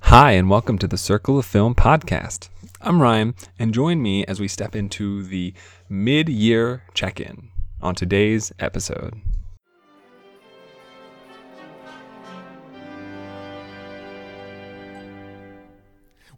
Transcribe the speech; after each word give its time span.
Hi, 0.00 0.32
and 0.32 0.48
welcome 0.50 0.78
to 0.78 0.86
the 0.86 0.98
Circle 0.98 1.38
of 1.38 1.46
Film 1.46 1.74
podcast. 1.74 2.48
I'm 2.80 3.00
Ryan, 3.00 3.34
and 3.58 3.72
join 3.74 4.02
me 4.02 4.24
as 4.26 4.40
we 4.40 4.48
step 4.48 4.74
into 4.76 5.22
the 5.22 5.54
mid 5.88 6.28
year 6.28 6.82
check 6.94 7.20
in 7.20 7.48
on 7.80 7.94
today's 7.94 8.52
episode. 8.58 9.14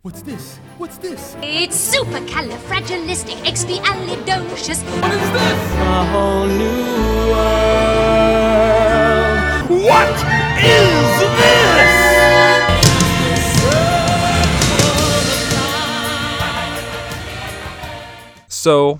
What's 0.02 0.22
this? 0.22 0.58
What's 0.78 0.98
this? 0.98 1.36
It's 1.42 1.94
supercalifragilisticexpialidocious. 1.96 4.84
What 5.02 5.12
is 5.12 5.30
this? 5.32 5.72
a 5.78 6.04
whole 6.12 6.46
new 6.46 7.30
world. 7.32 8.36
What 9.82 10.14
is 10.62 11.35
So, 18.66 18.98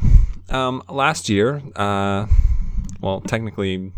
um, 0.49 0.81
last 0.89 1.29
year, 1.29 1.61
uh, 1.75 2.29
well, 3.01 3.21
technically 3.21 3.91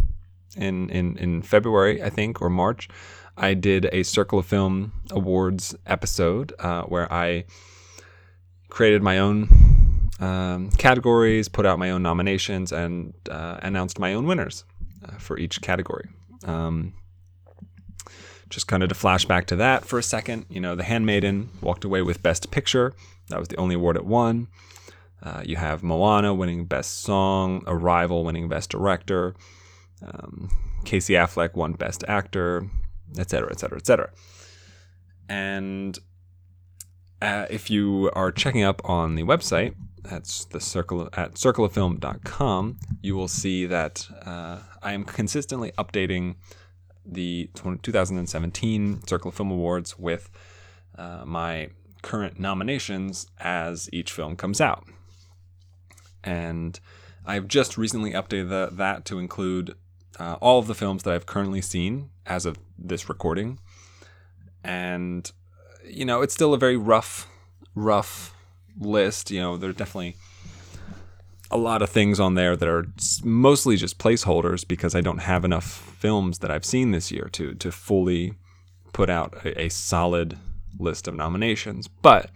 in, 0.56 0.88
in, 0.88 1.18
in 1.18 1.42
February, 1.42 2.02
I 2.02 2.08
think, 2.08 2.40
or 2.40 2.48
March, 2.48 2.88
I 3.36 3.52
did 3.52 3.86
a 3.92 4.02
Circle 4.02 4.38
of 4.38 4.46
Film 4.46 4.94
Awards 5.10 5.74
episode 5.84 6.54
uh, 6.58 6.84
where 6.84 7.12
I 7.12 7.44
created 8.70 9.02
my 9.02 9.18
own 9.18 10.08
um, 10.20 10.70
categories, 10.70 11.50
put 11.50 11.66
out 11.66 11.78
my 11.78 11.90
own 11.90 12.02
nominations, 12.02 12.72
and 12.72 13.12
uh, 13.30 13.58
announced 13.60 13.98
my 13.98 14.14
own 14.14 14.26
winners 14.26 14.64
uh, 15.04 15.18
for 15.18 15.36
each 15.36 15.60
category. 15.60 16.08
Um, 16.44 16.94
just 18.48 18.68
kind 18.68 18.82
of 18.82 18.88
to 18.88 18.94
flash 18.94 19.26
back 19.26 19.44
to 19.48 19.56
that 19.56 19.84
for 19.84 19.98
a 19.98 20.02
second, 20.02 20.46
you 20.48 20.62
know, 20.62 20.74
The 20.74 20.84
Handmaiden 20.84 21.50
walked 21.60 21.84
away 21.84 22.00
with 22.00 22.22
Best 22.22 22.50
Picture. 22.50 22.94
That 23.28 23.38
was 23.38 23.48
the 23.48 23.56
only 23.56 23.74
award 23.74 23.96
it 23.96 24.06
won. 24.06 24.48
Uh, 25.22 25.42
you 25.44 25.56
have 25.56 25.82
Moana 25.82 26.32
winning 26.32 26.64
Best 26.64 27.02
Song, 27.02 27.62
Arrival 27.66 28.24
winning 28.24 28.48
Best 28.48 28.70
Director, 28.70 29.34
um, 30.06 30.48
Casey 30.84 31.14
Affleck 31.14 31.54
won 31.54 31.72
Best 31.72 32.04
Actor, 32.06 32.68
etc., 33.18 33.50
etc., 33.50 33.78
etc. 33.78 34.10
And 35.28 35.98
uh, 37.20 37.46
if 37.50 37.70
you 37.70 38.10
are 38.14 38.30
checking 38.30 38.62
up 38.62 38.80
on 38.84 39.16
the 39.16 39.24
website, 39.24 39.74
that's 40.02 40.44
the 40.46 40.60
circle 40.60 41.08
at 41.12 41.34
circleoffilm.com, 41.34 42.78
you 43.02 43.16
will 43.16 43.28
see 43.28 43.66
that 43.66 44.06
uh, 44.24 44.58
I 44.82 44.92
am 44.92 45.04
consistently 45.04 45.72
updating 45.72 46.36
the 47.04 47.50
20- 47.54 47.82
2017 47.82 49.06
Circle 49.06 49.30
of 49.30 49.34
Film 49.34 49.50
Awards 49.50 49.98
with 49.98 50.30
uh, 50.96 51.24
my 51.24 51.70
current 52.02 52.38
nominations 52.38 53.26
as 53.40 53.88
each 53.92 54.12
film 54.12 54.36
comes 54.36 54.60
out. 54.60 54.84
And 56.28 56.78
I've 57.24 57.48
just 57.48 57.78
recently 57.78 58.12
updated 58.12 58.50
the, 58.50 58.68
that 58.72 59.06
to 59.06 59.18
include 59.18 59.74
uh, 60.20 60.36
all 60.42 60.58
of 60.58 60.66
the 60.66 60.74
films 60.74 61.04
that 61.04 61.14
I've 61.14 61.24
currently 61.24 61.62
seen 61.62 62.10
as 62.26 62.44
of 62.44 62.58
this 62.78 63.08
recording. 63.08 63.58
And, 64.62 65.32
you 65.86 66.04
know, 66.04 66.20
it's 66.20 66.34
still 66.34 66.52
a 66.52 66.58
very 66.58 66.76
rough, 66.76 67.26
rough 67.74 68.34
list. 68.78 69.30
You 69.30 69.40
know, 69.40 69.56
there's 69.56 69.76
definitely 69.76 70.16
a 71.50 71.56
lot 71.56 71.80
of 71.80 71.88
things 71.88 72.20
on 72.20 72.34
there 72.34 72.56
that 72.56 72.68
are 72.68 72.86
mostly 73.24 73.76
just 73.76 73.98
placeholders 73.98 74.68
because 74.68 74.94
I 74.94 75.00
don't 75.00 75.22
have 75.22 75.46
enough 75.46 75.64
films 75.98 76.40
that 76.40 76.50
I've 76.50 76.66
seen 76.66 76.90
this 76.90 77.10
year 77.10 77.30
to 77.32 77.54
to 77.54 77.72
fully 77.72 78.34
put 78.92 79.08
out 79.08 79.46
a, 79.46 79.62
a 79.62 79.68
solid 79.70 80.36
list 80.78 81.08
of 81.08 81.14
nominations. 81.14 81.88
But 81.88 82.30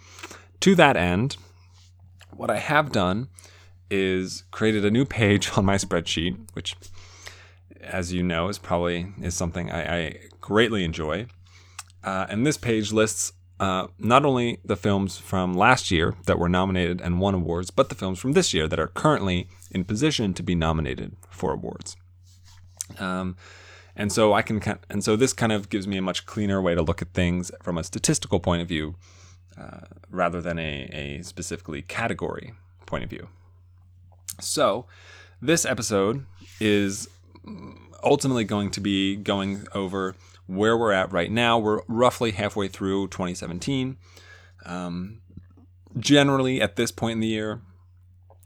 to 0.60 0.74
that 0.76 0.96
end, 0.96 1.36
what 2.30 2.48
I 2.48 2.58
have 2.58 2.90
done 2.90 3.28
is 3.92 4.44
created 4.50 4.86
a 4.86 4.90
new 4.90 5.04
page 5.04 5.50
on 5.56 5.64
my 5.66 5.76
spreadsheet, 5.76 6.36
which, 6.54 6.74
as 7.80 8.12
you 8.12 8.22
know, 8.22 8.48
is 8.48 8.58
probably 8.58 9.12
is 9.20 9.34
something 9.34 9.70
I, 9.70 9.96
I 9.96 10.18
greatly 10.40 10.82
enjoy. 10.82 11.26
Uh, 12.02 12.26
and 12.28 12.46
this 12.46 12.56
page 12.56 12.90
lists 12.90 13.32
uh, 13.60 13.86
not 13.98 14.24
only 14.24 14.58
the 14.64 14.74
films 14.74 15.18
from 15.18 15.54
last 15.54 15.90
year 15.90 16.16
that 16.26 16.38
were 16.38 16.48
nominated 16.48 17.00
and 17.00 17.20
won 17.20 17.34
awards, 17.34 17.70
but 17.70 17.90
the 17.90 17.94
films 17.94 18.18
from 18.18 18.32
this 18.32 18.52
year 18.52 18.66
that 18.66 18.80
are 18.80 18.88
currently 18.88 19.46
in 19.70 19.84
position 19.84 20.34
to 20.34 20.42
be 20.42 20.54
nominated 20.54 21.14
for 21.30 21.52
awards. 21.52 21.96
Um, 22.98 23.36
and 23.94 24.10
so 24.10 24.32
I 24.32 24.42
can, 24.42 24.60
and 24.90 25.04
so 25.04 25.14
this 25.16 25.32
kind 25.32 25.52
of 25.52 25.68
gives 25.68 25.86
me 25.86 25.98
a 25.98 26.02
much 26.02 26.26
cleaner 26.26 26.60
way 26.60 26.74
to 26.74 26.82
look 26.82 27.02
at 27.02 27.12
things 27.12 27.52
from 27.62 27.78
a 27.78 27.84
statistical 27.84 28.40
point 28.40 28.62
of 28.62 28.68
view, 28.68 28.96
uh, 29.56 29.82
rather 30.10 30.40
than 30.40 30.58
a, 30.58 30.88
a 30.92 31.22
specifically 31.22 31.82
category 31.82 32.54
point 32.86 33.04
of 33.04 33.10
view. 33.10 33.28
So, 34.40 34.86
this 35.40 35.64
episode 35.64 36.24
is 36.60 37.08
ultimately 38.02 38.44
going 38.44 38.70
to 38.70 38.80
be 38.80 39.16
going 39.16 39.66
over 39.74 40.14
where 40.46 40.76
we're 40.76 40.92
at 40.92 41.12
right 41.12 41.30
now. 41.30 41.58
We're 41.58 41.80
roughly 41.88 42.32
halfway 42.32 42.68
through 42.68 43.08
2017. 43.08 43.96
Um, 44.64 45.20
generally, 45.98 46.60
at 46.60 46.76
this 46.76 46.90
point 46.90 47.14
in 47.14 47.20
the 47.20 47.28
year, 47.28 47.60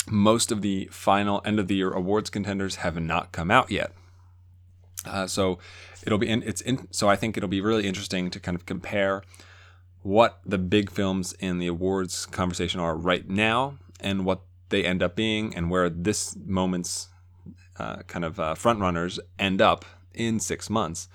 most 0.09 0.53
of 0.53 0.63
the 0.63 0.89
final 0.91 1.43
end 1.45 1.59
of 1.59 1.69
the 1.69 1.77
year 1.77 1.91
awards 1.91 2.31
contenders 2.31 2.77
have 2.77 3.01
not 3.01 3.33
come 3.33 3.51
out 3.51 3.71
yet. 3.71 3.93
Uh, 5.05 5.27
so 5.27 5.59
it'll 6.05 6.19
be 6.19 6.29
in, 6.29 6.43
it's 6.43 6.61
in, 6.61 6.89
so 6.91 7.09
I 7.09 7.17
think 7.17 7.37
it'll 7.37 7.49
be 7.49 7.61
really 7.61 7.87
interesting 7.87 8.31
to 8.31 8.41
kind 8.41 8.55
of 8.55 8.67
compare 8.67 9.23
what 10.03 10.41
the 10.45 10.59
big 10.59 10.91
films 10.91 11.33
in 11.35 11.59
the 11.59 11.67
awards 11.67 12.27
conversation 12.27 12.81
are 12.81 12.97
right 12.97 13.29
now 13.29 13.79
and 14.01 14.25
what 14.25 14.41
they 14.69 14.85
end 14.85 15.03
up 15.03 15.17
being 15.17 15.55
and 15.55 15.71
where 15.71 15.89
this 15.89 16.37
moment's 16.45 17.09
uh, 17.79 17.97
kind 18.07 18.25
of 18.25 18.41
uh, 18.41 18.55
front 18.55 18.81
runners 18.81 19.21
end 19.39 19.61
up 19.61 19.85
in 20.15 20.41
six 20.41 20.71
months. 20.71 21.09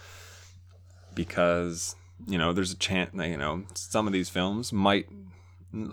Because 1.14 1.96
you 2.28 2.38
know 2.38 2.54
there's 2.54 2.72
a 2.72 2.78
chance 2.78 3.12
you 3.14 3.38
know 3.38 3.64
some 3.74 4.08
of 4.08 4.14
these 4.14 4.30
films 4.30 4.72
might 4.72 5.08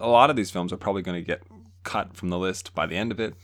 a 0.01 0.09
lot 0.09 0.31
of 0.31 0.37
these 0.37 0.51
films 0.51 0.73
are 0.73 0.77
probably 0.77 1.03
going 1.03 1.19
to 1.19 1.27
get 1.27 1.43
cut 1.85 2.15
from 2.15 2.29
the 2.29 2.39
list 2.39 2.75
by 2.75 2.87
the 2.87 2.97
end 2.97 3.11
of 3.11 3.21
it. 3.21 3.35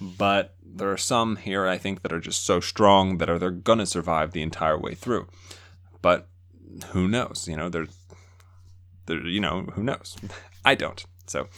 But 0.00 0.54
there 0.62 0.92
are 0.92 0.98
some 0.98 1.36
here 1.36 1.66
i 1.66 1.78
think 1.78 2.02
that 2.02 2.12
are 2.12 2.20
just 2.20 2.44
so 2.44 2.60
strong 2.60 3.16
that 3.16 3.30
are 3.30 3.38
they're 3.38 3.50
going 3.50 3.78
to 3.78 3.86
survive 3.86 4.32
the 4.32 4.42
entire 4.42 4.78
way 4.78 4.94
through. 4.94 5.26
But 6.02 6.28
who 6.88 7.08
knows? 7.08 7.46
You 7.48 7.56
know 7.56 7.68
they're, 7.68 7.88
they're 9.06 9.26
you 9.26 9.40
know 9.40 9.62
who 9.74 9.82
knows? 9.82 10.16
I 10.64 10.74
don't. 10.74 11.04
So 11.26 11.48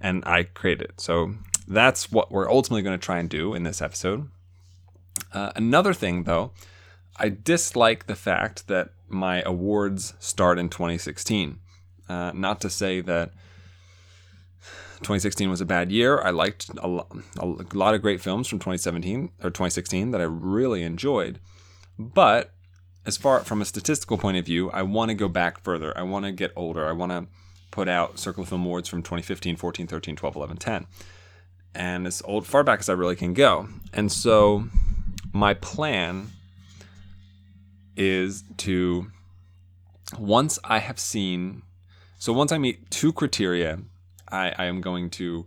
and 0.00 0.24
i 0.26 0.42
created 0.42 0.90
it 0.90 1.00
so 1.00 1.34
that's 1.68 2.12
what 2.12 2.30
we're 2.30 2.50
ultimately 2.50 2.82
going 2.82 2.98
to 2.98 3.04
try 3.04 3.18
and 3.18 3.28
do 3.28 3.54
in 3.54 3.62
this 3.62 3.82
episode 3.82 4.28
uh, 5.32 5.52
another 5.56 5.92
thing 5.92 6.24
though 6.24 6.52
I 7.18 7.30
dislike 7.30 8.06
the 8.06 8.14
fact 8.14 8.68
that 8.68 8.90
my 9.08 9.42
awards 9.42 10.14
start 10.18 10.58
in 10.58 10.68
2016. 10.68 11.58
Uh, 12.08 12.32
not 12.34 12.60
to 12.60 12.70
say 12.70 13.00
that 13.00 13.30
2016 14.98 15.48
was 15.48 15.60
a 15.60 15.66
bad 15.66 15.90
year. 15.90 16.20
I 16.20 16.30
liked 16.30 16.70
a, 16.78 16.86
lo- 16.86 17.08
a 17.38 17.46
lot 17.74 17.94
of 17.94 18.02
great 18.02 18.20
films 18.20 18.48
from 18.48 18.58
2017 18.58 19.30
or 19.42 19.50
2016 19.50 20.10
that 20.10 20.20
I 20.20 20.24
really 20.24 20.82
enjoyed. 20.82 21.40
But 21.98 22.52
as 23.06 23.16
far 23.16 23.40
from 23.40 23.62
a 23.62 23.64
statistical 23.64 24.18
point 24.18 24.36
of 24.36 24.44
view, 24.44 24.70
I 24.70 24.82
want 24.82 25.08
to 25.08 25.14
go 25.14 25.28
back 25.28 25.62
further. 25.62 25.96
I 25.96 26.02
want 26.02 26.26
to 26.26 26.32
get 26.32 26.52
older. 26.54 26.86
I 26.86 26.92
want 26.92 27.12
to 27.12 27.26
put 27.76 27.90
out 27.90 28.18
Circle 28.18 28.44
of 28.44 28.48
Film 28.48 28.64
Awards 28.64 28.88
from 28.88 29.02
2015, 29.02 29.56
14, 29.56 29.86
13, 29.86 30.16
12, 30.16 30.36
11, 30.36 30.56
10. 30.56 30.86
And 31.74 32.06
as 32.06 32.22
old 32.24 32.46
far 32.46 32.64
back 32.64 32.80
as 32.80 32.88
I 32.88 32.94
really 32.94 33.16
can 33.16 33.34
go. 33.34 33.68
And 33.92 34.10
so 34.10 34.64
my 35.34 35.52
plan 35.52 36.30
is 37.94 38.44
to 38.56 39.08
once 40.18 40.58
I 40.64 40.78
have 40.78 40.98
seen 40.98 41.64
so 42.18 42.32
once 42.32 42.50
I 42.50 42.56
meet 42.56 42.90
two 42.90 43.12
criteria, 43.12 43.80
I, 44.26 44.54
I 44.56 44.64
am 44.64 44.80
going 44.80 45.10
to 45.10 45.44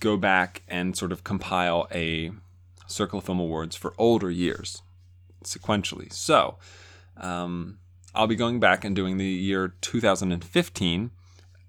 go 0.00 0.16
back 0.16 0.62
and 0.66 0.96
sort 0.96 1.12
of 1.12 1.22
compile 1.22 1.86
a 1.92 2.32
Circle 2.88 3.20
of 3.20 3.24
Film 3.26 3.38
Awards 3.38 3.76
for 3.76 3.94
older 3.96 4.28
years 4.28 4.82
sequentially. 5.44 6.12
So 6.12 6.56
um, 7.16 7.78
I'll 8.16 8.26
be 8.26 8.34
going 8.34 8.58
back 8.58 8.84
and 8.84 8.96
doing 8.96 9.18
the 9.18 9.26
year 9.26 9.74
2015 9.82 11.10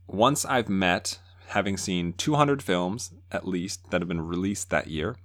once 0.08 0.46
I've 0.46 0.70
met 0.70 1.20
having 1.48 1.78
seen 1.78 2.14
200 2.14 2.64
films 2.64 3.12
at 3.32 3.48
least 3.48 3.92
that 3.92 4.02
have 4.02 4.08
been 4.08 4.26
released 4.26 4.70
that 4.70 4.88
year. 4.88 5.18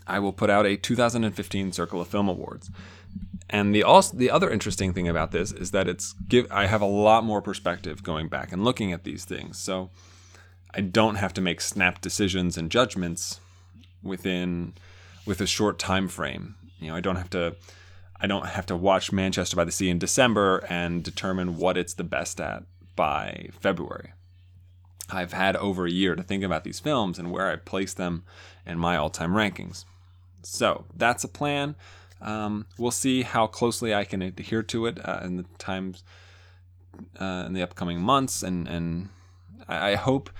I 0.06 0.21
will 0.21 0.32
put 0.32 0.49
out 0.49 0.65
a 0.65 0.79
2015 0.79 1.73
Circle 1.73 2.00
of 2.00 2.09
Film 2.09 2.31
Awards. 2.31 2.71
And 3.50 3.75
the 3.75 3.82
also 3.82 4.17
the 4.17 4.31
other 4.31 4.50
interesting 4.50 4.94
thing 4.94 5.06
about 5.06 5.32
this 5.32 5.53
is 5.53 5.71
that 5.73 5.87
it's 5.87 6.15
give 6.26 6.50
I 6.50 6.65
have 6.65 6.81
a 6.81 6.87
lot 6.87 7.25
more 7.25 7.43
perspective 7.43 8.03
going 8.03 8.29
back 8.29 8.53
and 8.53 8.65
looking 8.65 8.91
at 8.91 9.05
these 9.05 9.27
things. 9.27 9.59
So 9.59 9.91
I 10.73 10.81
don't 10.81 11.17
have 11.17 11.35
to 11.35 11.43
make 11.43 11.61
snap 11.61 12.00
decisions 12.00 12.56
and 12.56 12.70
judgments 12.70 13.38
within 14.03 14.73
with 15.27 15.43
a 15.43 15.47
short 15.47 15.79
time 15.79 16.09
frame. 16.09 16.55
You 16.81 16.88
know, 16.88 16.97
I 16.97 17.00
don't 17.00 17.17
have 17.17 17.31
to 17.31 17.56
I 18.21 18.27
don't 18.27 18.47
have 18.47 18.67
to 18.67 18.77
watch 18.77 19.13
Manchester 19.13 19.57
by 19.57 19.65
the 19.65 19.73
Sea 19.73 19.91
in 19.91 19.99
December 19.99 20.65
and 20.69 21.03
determine 21.03 21.57
what 21.57 21.77
it's 21.77 21.95
the 21.95 22.05
best 22.05 22.41
at 22.41 22.65
by 22.97 23.49
February. 23.61 24.13
I've 25.11 25.33
had 25.33 25.57
over 25.57 25.87
a 25.87 25.91
year 25.91 26.15
to 26.15 26.23
think 26.23 26.43
about 26.43 26.65
these 26.65 26.81
films 26.81 27.19
and 27.19 27.31
where 27.31 27.51
I 27.51 27.57
place 27.57 27.93
them 27.93 28.25
in 28.65 28.79
my 28.79 28.97
all-time 28.97 29.33
rankings. 29.33 29.85
So 30.43 30.87
that's 30.97 31.25
a 31.25 31.29
plan. 31.29 31.75
Um, 32.23 32.67
we'll 32.79 32.91
see 32.91 33.23
how 33.23 33.47
closely 33.47 33.95
I 33.95 34.05
can 34.05 34.23
adhere 34.23 34.63
to 34.63 34.87
it 34.87 35.07
uh, 35.07 35.21
in 35.23 35.37
the 35.37 35.45
times 35.59 36.03
uh, 37.21 37.45
in 37.47 37.53
the 37.53 37.63
upcoming 37.63 38.01
months, 38.01 38.43
and 38.43 38.69
and 38.69 39.09
I 39.69 39.95
hope, 39.95 40.31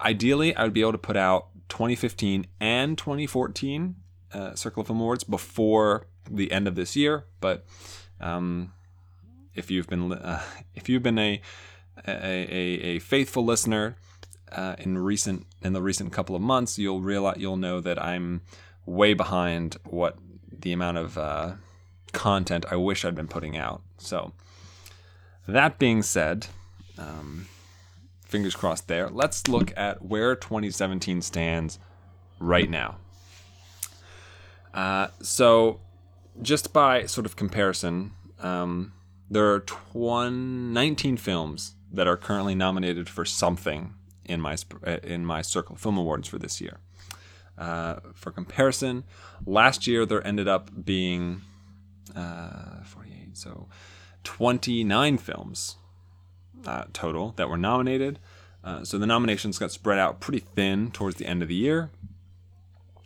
ideally, 0.00 0.54
I 0.56 0.64
would 0.64 0.72
be 0.72 0.80
able 0.80 0.92
to 0.92 0.98
put 0.98 1.16
out 1.16 1.48
2015 1.68 2.46
and 2.60 2.96
2014 2.96 3.96
uh, 4.34 4.54
Circle 4.54 4.82
of 4.82 4.86
Film 4.88 5.00
Awards 5.00 5.24
before 5.24 6.06
the 6.30 6.52
end 6.52 6.68
of 6.68 6.74
this 6.74 6.96
year. 6.96 7.24
But 7.40 7.64
um, 8.20 8.72
if 9.54 9.70
you've 9.70 9.86
been 9.86 10.12
uh, 10.12 10.42
if 10.74 10.88
you've 10.88 11.02
been 11.02 11.18
a 11.18 11.40
a, 12.06 12.12
a, 12.12 12.96
a 12.96 12.98
faithful 12.98 13.44
listener 13.44 13.96
uh, 14.52 14.76
in 14.78 14.98
recent 14.98 15.46
in 15.62 15.72
the 15.72 15.82
recent 15.82 16.12
couple 16.12 16.36
of 16.36 16.42
months, 16.42 16.78
you'll 16.78 17.00
realize 17.00 17.36
you'll 17.38 17.56
know 17.56 17.80
that 17.80 18.02
I'm 18.02 18.42
way 18.84 19.14
behind 19.14 19.76
what 19.84 20.18
the 20.50 20.72
amount 20.72 20.98
of 20.98 21.16
uh, 21.16 21.52
content 22.12 22.66
I 22.70 22.76
wish 22.76 23.04
I'd 23.04 23.14
been 23.14 23.28
putting 23.28 23.56
out. 23.56 23.82
So 23.98 24.32
that 25.46 25.78
being 25.78 26.02
said, 26.02 26.46
um, 26.98 27.46
fingers 28.24 28.54
crossed 28.54 28.88
there. 28.88 29.08
Let's 29.08 29.48
look 29.48 29.72
at 29.76 30.04
where 30.04 30.34
2017 30.34 31.22
stands 31.22 31.78
right 32.38 32.68
now. 32.68 32.96
Uh, 34.74 35.06
so, 35.22 35.80
just 36.42 36.72
by 36.72 37.06
sort 37.06 37.24
of 37.24 37.36
comparison, 37.36 38.10
um, 38.40 38.92
there 39.30 39.52
are 39.52 39.60
20, 39.60 40.36
19 40.36 41.16
films 41.16 41.74
that 41.92 42.08
are 42.08 42.16
currently 42.16 42.56
nominated 42.56 43.08
for 43.08 43.24
something 43.24 43.94
in 44.24 44.40
my 44.40 44.56
uh, 44.86 44.98
in 45.02 45.24
my 45.24 45.42
Circle 45.42 45.76
Film 45.76 45.96
Awards 45.96 46.28
for 46.28 46.38
this 46.38 46.60
year. 46.60 46.78
Uh, 47.56 48.00
for 48.14 48.32
comparison, 48.32 49.04
last 49.46 49.86
year 49.86 50.04
there 50.04 50.26
ended 50.26 50.48
up 50.48 50.84
being 50.84 51.42
uh, 52.16 52.82
48, 52.82 53.36
so 53.36 53.68
29 54.24 55.18
films 55.18 55.76
uh, 56.66 56.84
total 56.92 57.32
that 57.36 57.48
were 57.48 57.56
nominated. 57.56 58.18
Uh, 58.64 58.82
so 58.82 58.98
the 58.98 59.06
nominations 59.06 59.58
got 59.58 59.70
spread 59.70 59.98
out 59.98 60.20
pretty 60.20 60.40
thin 60.40 60.90
towards 60.90 61.16
the 61.16 61.26
end 61.26 61.42
of 61.42 61.48
the 61.48 61.54
year. 61.54 61.90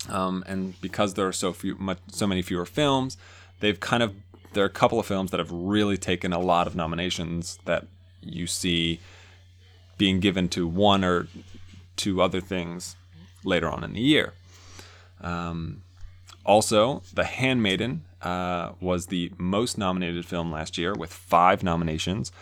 Um, 0.09 0.45
and 0.47 0.81
because 0.81 1.15
there 1.15 1.27
are 1.27 1.33
so 1.33 1.53
few, 1.53 1.75
much, 1.77 1.99
so 2.11 2.27
many 2.27 2.43
fewer 2.43 2.67
films, 2.67 3.17
they've 3.61 3.79
kind 3.79 4.03
of 4.03 4.15
there 4.53 4.65
are 4.65 4.69
a 4.69 4.71
couple 4.71 4.99
of 4.99 5.07
films 5.07 5.31
that 5.31 5.39
have 5.39 5.51
really 5.51 5.97
taken 5.97 6.33
a 6.33 6.39
lot 6.39 6.67
of 6.67 6.75
nominations 6.75 7.59
that 7.65 7.87
you 8.23 8.47
see 8.47 9.01
being 9.99 10.21
given 10.21 10.49
to 10.49 10.67
one 10.67 11.05
or 11.05 11.29
two 11.97 12.23
other 12.23 12.41
things 12.41 12.97
later 13.45 13.69
on 13.69 13.85
in 13.85 13.93
the 13.93 14.01
year. 14.01 14.33
Um, 15.21 15.83
also, 16.47 17.03
The 17.13 17.25
Handmaiden 17.25 18.05
uh, 18.23 18.73
was 18.81 19.07
the 19.07 19.33
most 19.37 19.77
nominated 19.77 20.25
film 20.25 20.51
last 20.51 20.79
year 20.79 20.95
with 20.95 21.13
five 21.13 21.63
nominations. 21.63 22.33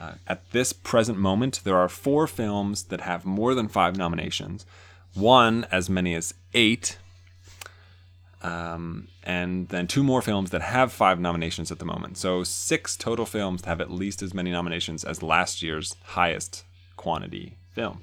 Uh, 0.00 0.14
at 0.26 0.50
this 0.50 0.72
present 0.72 1.18
moment, 1.18 1.60
there 1.62 1.76
are 1.76 1.88
four 1.88 2.26
films 2.26 2.84
that 2.84 3.02
have 3.02 3.24
more 3.24 3.54
than 3.54 3.68
five 3.68 3.96
nominations, 3.96 4.66
one 5.14 5.64
as 5.70 5.88
many 5.88 6.14
as 6.14 6.34
eight, 6.54 6.98
um, 8.42 9.08
and 9.22 9.68
then 9.68 9.86
two 9.86 10.02
more 10.02 10.20
films 10.20 10.50
that 10.50 10.62
have 10.62 10.92
five 10.92 11.20
nominations 11.20 11.70
at 11.70 11.78
the 11.78 11.84
moment. 11.84 12.18
So, 12.18 12.42
six 12.42 12.96
total 12.96 13.24
films 13.24 13.64
have 13.64 13.80
at 13.80 13.90
least 13.90 14.20
as 14.20 14.34
many 14.34 14.50
nominations 14.50 15.04
as 15.04 15.22
last 15.22 15.62
year's 15.62 15.96
highest 16.02 16.64
quantity 16.96 17.56
film. 17.72 18.00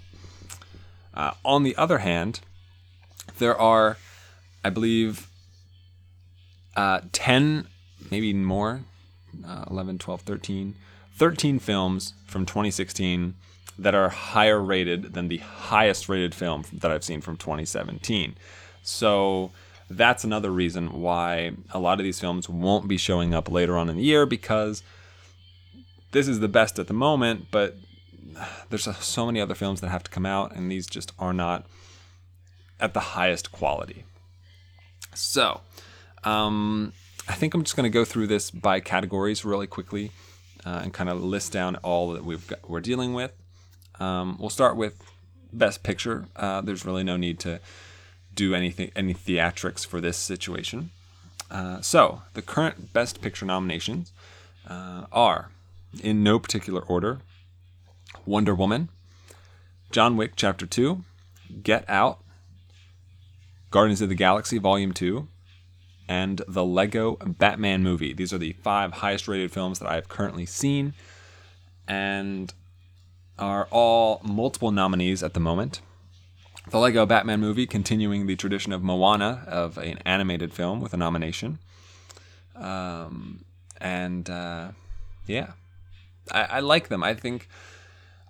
Uh, 1.14 1.32
on 1.44 1.64
the 1.64 1.76
other 1.76 2.00
hand, 2.00 2.40
there 3.38 3.58
are, 3.58 3.98
I 4.64 4.70
believe, 4.70 5.28
uh, 6.76 7.02
10, 7.12 7.68
maybe 8.10 8.34
more, 8.34 8.82
uh, 9.46 9.66
11, 9.70 9.98
12, 9.98 10.22
13, 10.22 10.76
13 11.16 11.60
films 11.60 12.14
from 12.26 12.46
2016 12.46 13.36
that 13.78 13.96
are 13.96 14.10
higher 14.10 14.62
rated 14.62 15.14
than 15.14 15.28
the 15.28 15.38
highest 15.38 16.08
rated 16.08 16.34
film 16.34 16.64
that 16.72 16.92
I've 16.92 17.04
seen 17.04 17.20
from 17.22 17.36
2017. 17.36 18.36
So 18.82 19.52
that's 19.90 20.24
another 20.24 20.52
reason 20.52 21.02
why 21.02 21.52
a 21.72 21.80
lot 21.80 22.00
of 22.00 22.04
these 22.04 22.20
films 22.20 22.48
won't 22.48 22.88
be 22.88 22.98
showing 22.98 23.34
up 23.34 23.50
later 23.50 23.78
on 23.78 23.90
in 23.90 23.98
the 23.98 24.04
year 24.04 24.26
because 24.26 24.84
this 26.12 26.28
is 26.28 26.40
the 26.40 26.48
best 26.48 26.80
at 26.80 26.88
the 26.88 26.94
moment, 26.94 27.48
but 27.52 27.76
there's 28.70 28.88
so 28.98 29.26
many 29.26 29.42
other 29.42 29.56
films 29.56 29.82
that 29.82 29.90
have 29.90 30.04
to 30.04 30.12
come 30.12 30.26
out, 30.26 30.56
and 30.56 30.72
these 30.72 30.88
just 30.88 31.12
are 31.20 31.34
not 31.34 31.66
at 32.80 32.94
the 32.94 33.00
highest 33.00 33.52
quality. 33.52 34.06
So, 35.14 35.62
um, 36.24 36.94
I 37.28 37.34
think 37.34 37.54
I'm 37.54 37.64
just 37.64 37.76
going 37.76 37.90
to 37.90 37.94
go 37.94 38.06
through 38.06 38.28
this 38.28 38.52
by 38.52 38.80
categories 38.80 39.44
really 39.44 39.68
quickly 39.68 40.12
uh, 40.66 40.82
and 40.84 40.94
kind 40.94 41.10
of 41.10 41.24
list 41.24 41.52
down 41.52 41.76
all 41.78 42.12
that 42.14 42.24
we've 42.24 42.48
got, 42.48 42.70
we're 42.70 42.80
dealing 42.80 43.14
with. 43.14 43.34
Um, 44.00 44.38
we'll 44.40 44.50
start 44.50 44.78
with 44.78 45.02
Best 45.52 45.84
Picture. 45.84 46.26
Uh, 46.36 46.62
there's 46.62 46.86
really 46.86 47.04
no 47.04 47.18
need 47.18 47.40
to 47.40 47.60
do 48.34 48.54
anything 48.54 48.92
any 48.96 49.14
theatrics 49.14 49.86
for 49.86 50.00
this 50.02 50.18
situation. 50.18 50.92
Uh, 51.52 51.82
so 51.82 52.22
the 52.34 52.42
current 52.42 52.94
Best 52.94 53.22
Picture 53.22 53.46
nominations 53.46 54.12
uh, 54.68 55.06
are, 55.12 55.50
in 56.02 56.24
no 56.24 56.38
particular 56.40 56.82
order, 56.82 57.20
Wonder 58.26 58.54
Woman, 58.54 58.90
John 59.92 60.16
Wick 60.16 60.34
Chapter 60.36 60.66
Two, 60.66 61.04
Get 61.64 61.84
Out, 61.90 62.24
Guardians 63.72 64.02
of 64.02 64.10
the 64.10 64.16
Galaxy 64.16 64.58
Volume 64.58 64.94
2, 64.94 65.28
and 66.08 66.42
the 66.48 66.66
Lego 66.66 67.18
Batman 67.18 67.84
movie. 67.84 68.14
These 68.14 68.34
are 68.34 68.38
the 68.38 68.54
five 68.54 68.94
highest 68.94 69.28
rated 69.28 69.52
films 69.52 69.80
that 69.80 69.88
I 69.88 69.96
have 69.96 70.10
currently 70.10 70.46
seen 70.46 70.94
and 71.88 72.54
are 73.38 73.68
all 73.72 74.22
multiple 74.24 74.72
nominees 74.72 75.24
at 75.24 75.34
the 75.34 75.40
moment. 75.40 75.82
The 76.70 76.78
Lego 76.78 77.08
Batman 77.08 77.40
movie 77.40 77.66
continuing 77.66 78.28
the 78.28 78.36
tradition 78.36 78.72
of 78.74 78.84
Moana, 78.84 79.44
of 79.48 79.80
an 79.80 79.98
animated 80.06 80.54
film 80.54 80.82
with 80.82 80.94
a 80.94 80.98
nomination. 80.98 81.58
Um, 82.56 83.44
and 83.82 84.30
uh, 84.30 84.70
yeah, 85.26 85.54
I, 86.32 86.44
I 86.44 86.60
like 86.60 86.90
them. 86.90 87.04
I 87.04 87.16
think 87.16 87.50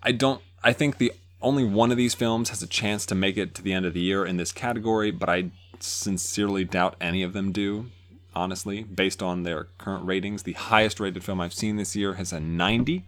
I 0.01 0.13
don't. 0.13 0.41
I 0.63 0.71
think 0.71 0.99
the 0.99 1.11
only 1.41 1.65
one 1.65 1.91
of 1.91 1.97
these 1.97 2.13
films 2.13 2.49
has 2.49 2.63
a 2.63 2.67
chance 2.67 3.05
to 3.07 3.15
make 3.15 3.37
it 3.37 3.53
to 3.55 3.61
the 3.61 3.73
end 3.73 3.85
of 3.85 3.93
the 3.93 3.99
year 3.99 4.25
in 4.25 4.37
this 4.37 4.53
category, 4.53 5.11
but 5.11 5.27
I 5.27 5.51
sincerely 5.79 6.63
doubt 6.63 6.95
any 7.01 7.23
of 7.23 7.33
them 7.33 7.51
do. 7.51 7.87
Honestly, 8.35 8.83
based 8.83 9.21
on 9.21 9.43
their 9.43 9.65
current 9.77 10.05
ratings, 10.05 10.43
the 10.43 10.53
highest 10.53 10.99
rated 11.01 11.23
film 11.25 11.41
I've 11.41 11.53
seen 11.53 11.75
this 11.75 11.95
year 11.95 12.13
has 12.13 12.31
a 12.31 12.39
90, 12.39 13.03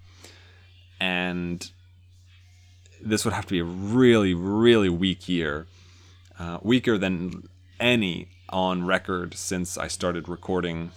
and 0.99 1.71
this 3.03 3.25
would 3.25 3.33
have 3.33 3.45
to 3.45 3.51
be 3.51 3.59
a 3.59 3.63
really, 3.63 4.33
really 4.33 4.89
weak 4.89 5.27
year, 5.27 5.67
uh, 6.39 6.59
weaker 6.61 6.97
than 6.97 7.47
any 7.79 8.27
on 8.49 8.85
record 8.85 9.33
since 9.33 9.77
I 9.77 9.87
started 9.87 10.27
recording, 10.27 10.91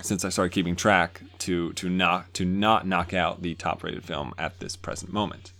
since 0.00 0.24
I 0.24 0.28
started 0.28 0.52
keeping 0.52 0.76
track 0.76 1.22
to 1.40 1.72
to 1.74 1.88
not 1.88 2.34
to 2.34 2.44
not 2.44 2.86
knock 2.86 3.14
out 3.14 3.42
the 3.42 3.54
top 3.54 3.82
rated 3.82 4.04
film 4.04 4.34
at 4.38 4.58
this 4.60 4.76
present 4.76 5.12
moment. 5.12 5.52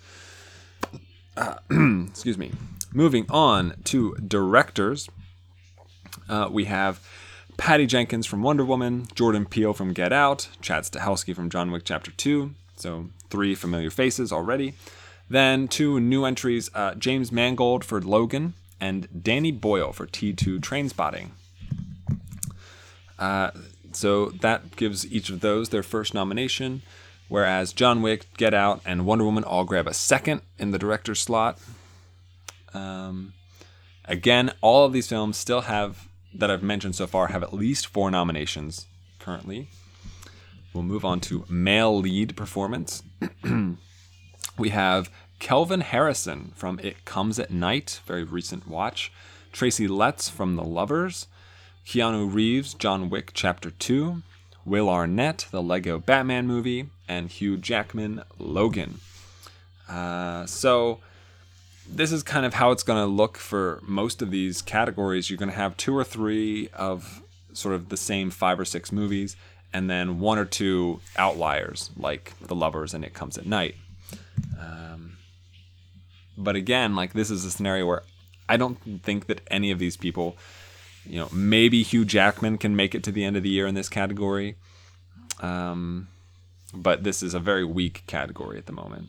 Uh, 1.37 1.57
excuse 2.09 2.39
me. 2.39 2.53
Moving 2.93 3.27
on 3.29 3.75
to 3.85 4.15
directors, 4.17 5.11
uh, 6.29 6.49
we 6.51 6.65
have 6.65 7.07
Patty 7.59 7.87
Jenkins 7.87 8.25
from 8.25 8.43
Wonder 8.43 8.65
Woman, 8.65 9.07
Jordan 9.15 9.45
Peele 9.45 9.75
from 9.75 9.93
Get 9.93 10.13
Out, 10.13 10.49
Chad 10.63 10.85
Stahelski 10.85 11.35
from 11.35 11.51
John 11.51 11.71
Wick 11.71 11.83
Chapter 11.85 12.11
2. 12.13 12.55
So 12.77 13.09
three 13.29 13.55
familiar 13.55 13.91
faces 13.91 14.33
already. 14.33 14.75
Then 15.29 15.69
two 15.69 16.01
new 16.01 16.25
entries 16.25 16.71
uh, 16.75 16.95
James 16.95 17.31
Mangold 17.31 17.85
for 17.85 18.01
Logan 18.01 18.55
and 18.81 19.23
Danny 19.23 19.53
Boyle 19.53 19.93
for 19.93 20.07
T2 20.07 20.61
Trainspotting. 20.61 21.31
Uh, 23.19 23.51
so 23.93 24.27
that 24.27 24.77
gives 24.77 25.11
each 25.11 25.29
of 25.29 25.41
those 25.41 25.71
their 25.71 25.83
first 25.83 26.15
nomination, 26.15 26.83
whereas 27.29 27.73
John 27.73 28.01
Wick, 28.01 28.27
Get 28.37 28.55
Out, 28.55 28.81
and 28.87 29.05
Wonder 29.05 29.25
Woman 29.25 29.45
all 29.45 29.65
grab 29.65 29.87
a 29.87 29.95
second 29.95 30.43
in 30.59 30.71
the 30.71 30.79
director's 30.79 31.21
slot. 31.21 31.59
Um, 32.73 33.33
again, 34.05 34.53
all 34.61 34.85
of 34.85 34.93
these 34.93 35.09
films 35.09 35.37
still 35.37 35.63
have, 35.63 36.09
that 36.33 36.51
I've 36.51 36.63
mentioned 36.63 36.95
so 36.95 37.07
far, 37.07 37.29
have 37.29 37.43
at 37.43 37.53
least 37.53 37.89
four 37.89 38.11
nominations 38.11 38.87
currently. 39.19 39.69
We'll 40.73 40.85
move 40.85 41.05
on 41.05 41.21
to 41.21 41.45
male 41.49 41.99
lead 41.99 42.37
performance. 42.37 43.03
we 44.59 44.71
have 44.71 45.11
Kelvin 45.39 45.81
Harrison 45.81 46.53
from 46.57 46.81
It 46.81 47.05
Comes 47.05 47.39
at 47.39 47.51
Night, 47.51 48.01
very 48.07 48.25
recent 48.25 48.67
watch. 48.67 49.13
Tracy 49.53 49.87
Letts 49.87 50.29
from 50.29 50.57
The 50.57 50.65
Lovers. 50.65 51.29
Keanu 51.87 52.33
Reeves, 52.33 52.75
John 52.75 53.09
Wick 53.09 53.31
Chapter 53.35 53.71
2. 53.71 54.23
Will 54.65 54.89
Arnett, 54.89 55.47
the 55.51 55.63
Lego 55.63 55.99
Batman 55.99 56.47
movie. 56.47 56.89
And 57.09 57.31
Hugh 57.31 57.57
Jackman, 57.57 58.23
Logan. 58.39 59.01
Uh, 59.89 60.45
so, 60.45 60.99
this 61.89 62.13
is 62.13 62.23
kind 62.23 62.45
of 62.45 62.55
how 62.55 62.73
it's 62.73 62.83
going 62.83 63.03
to 63.03 63.07
look 63.07 63.39
for 63.39 63.81
most 63.83 64.21
of 64.21 64.31
these 64.31 64.61
categories. 64.61 65.31
You're 65.31 65.39
going 65.39 65.51
to 65.51 65.57
have 65.57 65.77
two 65.77 65.97
or 65.97 66.05
three 66.05 66.69
of 66.75 67.23
sort 67.53 67.75
of 67.75 67.89
the 67.89 67.97
same 67.97 68.31
five 68.31 68.61
or 68.61 68.65
six 68.65 68.93
movies, 68.93 69.37
and 69.73 69.89
then 69.89 70.21
one 70.21 70.39
or 70.39 70.45
two 70.45 71.01
outliers 71.17 71.91
like 71.97 72.35
The 72.41 72.55
Lovers 72.55 72.93
and 72.93 73.05
It 73.05 73.15
Comes 73.15 73.39
at 73.39 73.47
Night. 73.47 73.77
Um, 74.59 75.19
but 76.37 76.57
again, 76.57 76.95
like 76.95 77.13
this 77.13 77.31
is 77.31 77.45
a 77.45 77.51
scenario 77.51 77.87
where 77.87 78.03
I 78.49 78.57
don't 78.57 78.79
think 79.03 79.27
that 79.27 79.41
any 79.51 79.71
of 79.71 79.79
these 79.79 79.97
people, 79.97 80.37
you 81.05 81.19
know, 81.19 81.29
maybe 81.33 81.83
Hugh 81.83 82.05
Jackman 82.05 82.59
can 82.59 82.75
make 82.77 82.95
it 82.95 83.03
to 83.05 83.13
the 83.13 83.25
end 83.25 83.37
of 83.37 83.43
the 83.43 83.51
year 83.51 83.67
in 83.67 83.75
this 83.75 83.89
category. 83.89 84.57
Um, 85.41 86.09
but 86.75 87.05
this 87.05 87.23
is 87.23 87.35
a 87.35 87.41
very 87.41 87.65
weak 87.65 88.03
category 88.07 88.59
at 88.59 88.67
the 88.67 88.73
moment. 88.73 89.09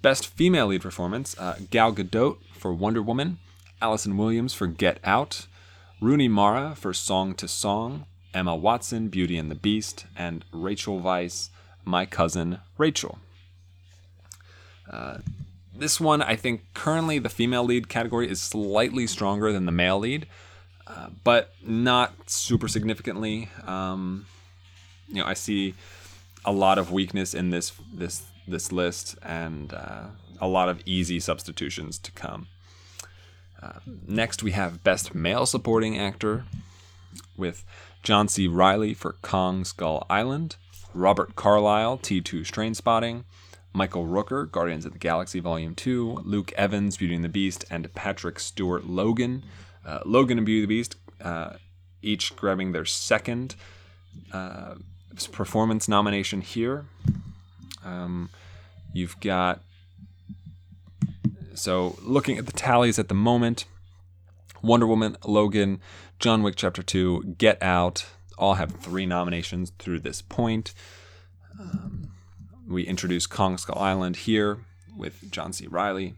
Best 0.00 0.26
female 0.26 0.66
lead 0.66 0.82
performance 0.82 1.38
uh, 1.38 1.58
Gal 1.70 1.92
Gadot 1.92 2.38
for 2.52 2.72
Wonder 2.72 3.02
Woman, 3.02 3.38
Allison 3.80 4.16
Williams 4.16 4.54
for 4.54 4.66
Get 4.66 4.98
Out, 5.04 5.46
Rooney 6.00 6.28
Mara 6.28 6.74
for 6.74 6.92
Song 6.92 7.34
to 7.34 7.46
Song, 7.46 8.06
Emma 8.34 8.56
Watson, 8.56 9.08
Beauty 9.08 9.36
and 9.36 9.50
the 9.50 9.54
Beast, 9.54 10.06
and 10.16 10.44
Rachel 10.52 11.00
Weisz, 11.00 11.50
My 11.84 12.06
Cousin 12.06 12.58
Rachel. 12.78 13.18
This 15.74 15.98
one, 15.98 16.22
I 16.22 16.36
think 16.36 16.62
currently 16.74 17.18
the 17.18 17.28
female 17.28 17.64
lead 17.64 17.88
category 17.88 18.30
is 18.30 18.40
slightly 18.40 19.06
stronger 19.06 19.52
than 19.52 19.66
the 19.66 19.72
male 19.72 19.98
lead, 19.98 20.26
uh, 20.86 21.08
but 21.24 21.54
not 21.66 22.30
super 22.30 22.68
significantly. 22.68 23.48
Um, 23.66 24.26
you 25.08 25.16
know, 25.16 25.24
I 25.24 25.34
see 25.34 25.74
a 26.44 26.52
lot 26.52 26.78
of 26.78 26.92
weakness 26.92 27.34
in 27.34 27.50
this 27.50 27.72
this 27.92 28.22
this 28.46 28.70
list 28.70 29.16
and 29.22 29.72
uh, 29.72 30.04
a 30.40 30.46
lot 30.46 30.68
of 30.68 30.82
easy 30.84 31.18
substitutions 31.18 31.98
to 31.98 32.12
come. 32.12 32.48
Uh, 33.62 33.80
next, 34.06 34.42
we 34.42 34.50
have 34.52 34.84
Best 34.84 35.14
Male 35.14 35.46
Supporting 35.46 35.98
Actor 35.98 36.44
with 37.36 37.64
John 38.02 38.28
C. 38.28 38.46
Reilly 38.46 38.94
for 38.94 39.14
Kong 39.22 39.64
Skull 39.64 40.06
Island, 40.10 40.56
Robert 40.92 41.34
Carlyle, 41.34 41.98
T2 41.98 42.42
Trainspotting, 42.42 43.24
Michael 43.72 44.06
Rooker, 44.06 44.50
Guardians 44.50 44.84
of 44.84 44.92
the 44.92 44.98
Galaxy 44.98 45.40
Volume 45.40 45.74
2, 45.74 46.22
Luke 46.24 46.52
Evans, 46.56 46.96
Beauty 46.96 47.14
and 47.14 47.24
the 47.24 47.28
Beast, 47.28 47.64
and 47.70 47.92
Patrick 47.94 48.38
Stewart 48.38 48.86
Logan. 48.86 49.44
Uh, 49.84 50.00
Logan 50.04 50.38
and 50.38 50.46
Beauty 50.46 50.62
and 50.62 50.70
the 50.70 50.76
Beast, 50.76 50.96
uh, 51.20 51.54
each 52.02 52.36
grabbing 52.36 52.72
their 52.72 52.84
second 52.84 53.54
uh, 54.32 54.74
performance 55.32 55.88
nomination 55.88 56.40
here. 56.40 56.86
Um, 57.84 58.30
you've 58.92 59.18
got 59.20 59.62
so 61.54 61.96
looking 62.02 62.38
at 62.38 62.46
the 62.46 62.52
tallies 62.52 62.98
at 62.98 63.08
the 63.08 63.14
moment, 63.14 63.64
Wonder 64.62 64.86
Woman, 64.86 65.16
Logan, 65.24 65.80
John 66.18 66.42
Wick 66.42 66.54
Chapter 66.56 66.82
2, 66.82 67.34
Get 67.38 67.62
Out, 67.62 68.06
all 68.38 68.54
have 68.54 68.72
three 68.76 69.06
nominations 69.06 69.72
through 69.78 70.00
this 70.00 70.22
point. 70.22 70.72
Um, 71.58 72.01
we 72.72 72.84
introduce 72.84 73.26
Kong 73.26 73.58
Skull 73.58 73.78
Island 73.78 74.16
here 74.16 74.58
with 74.96 75.30
John 75.30 75.52
C. 75.52 75.66
Reilly. 75.66 76.14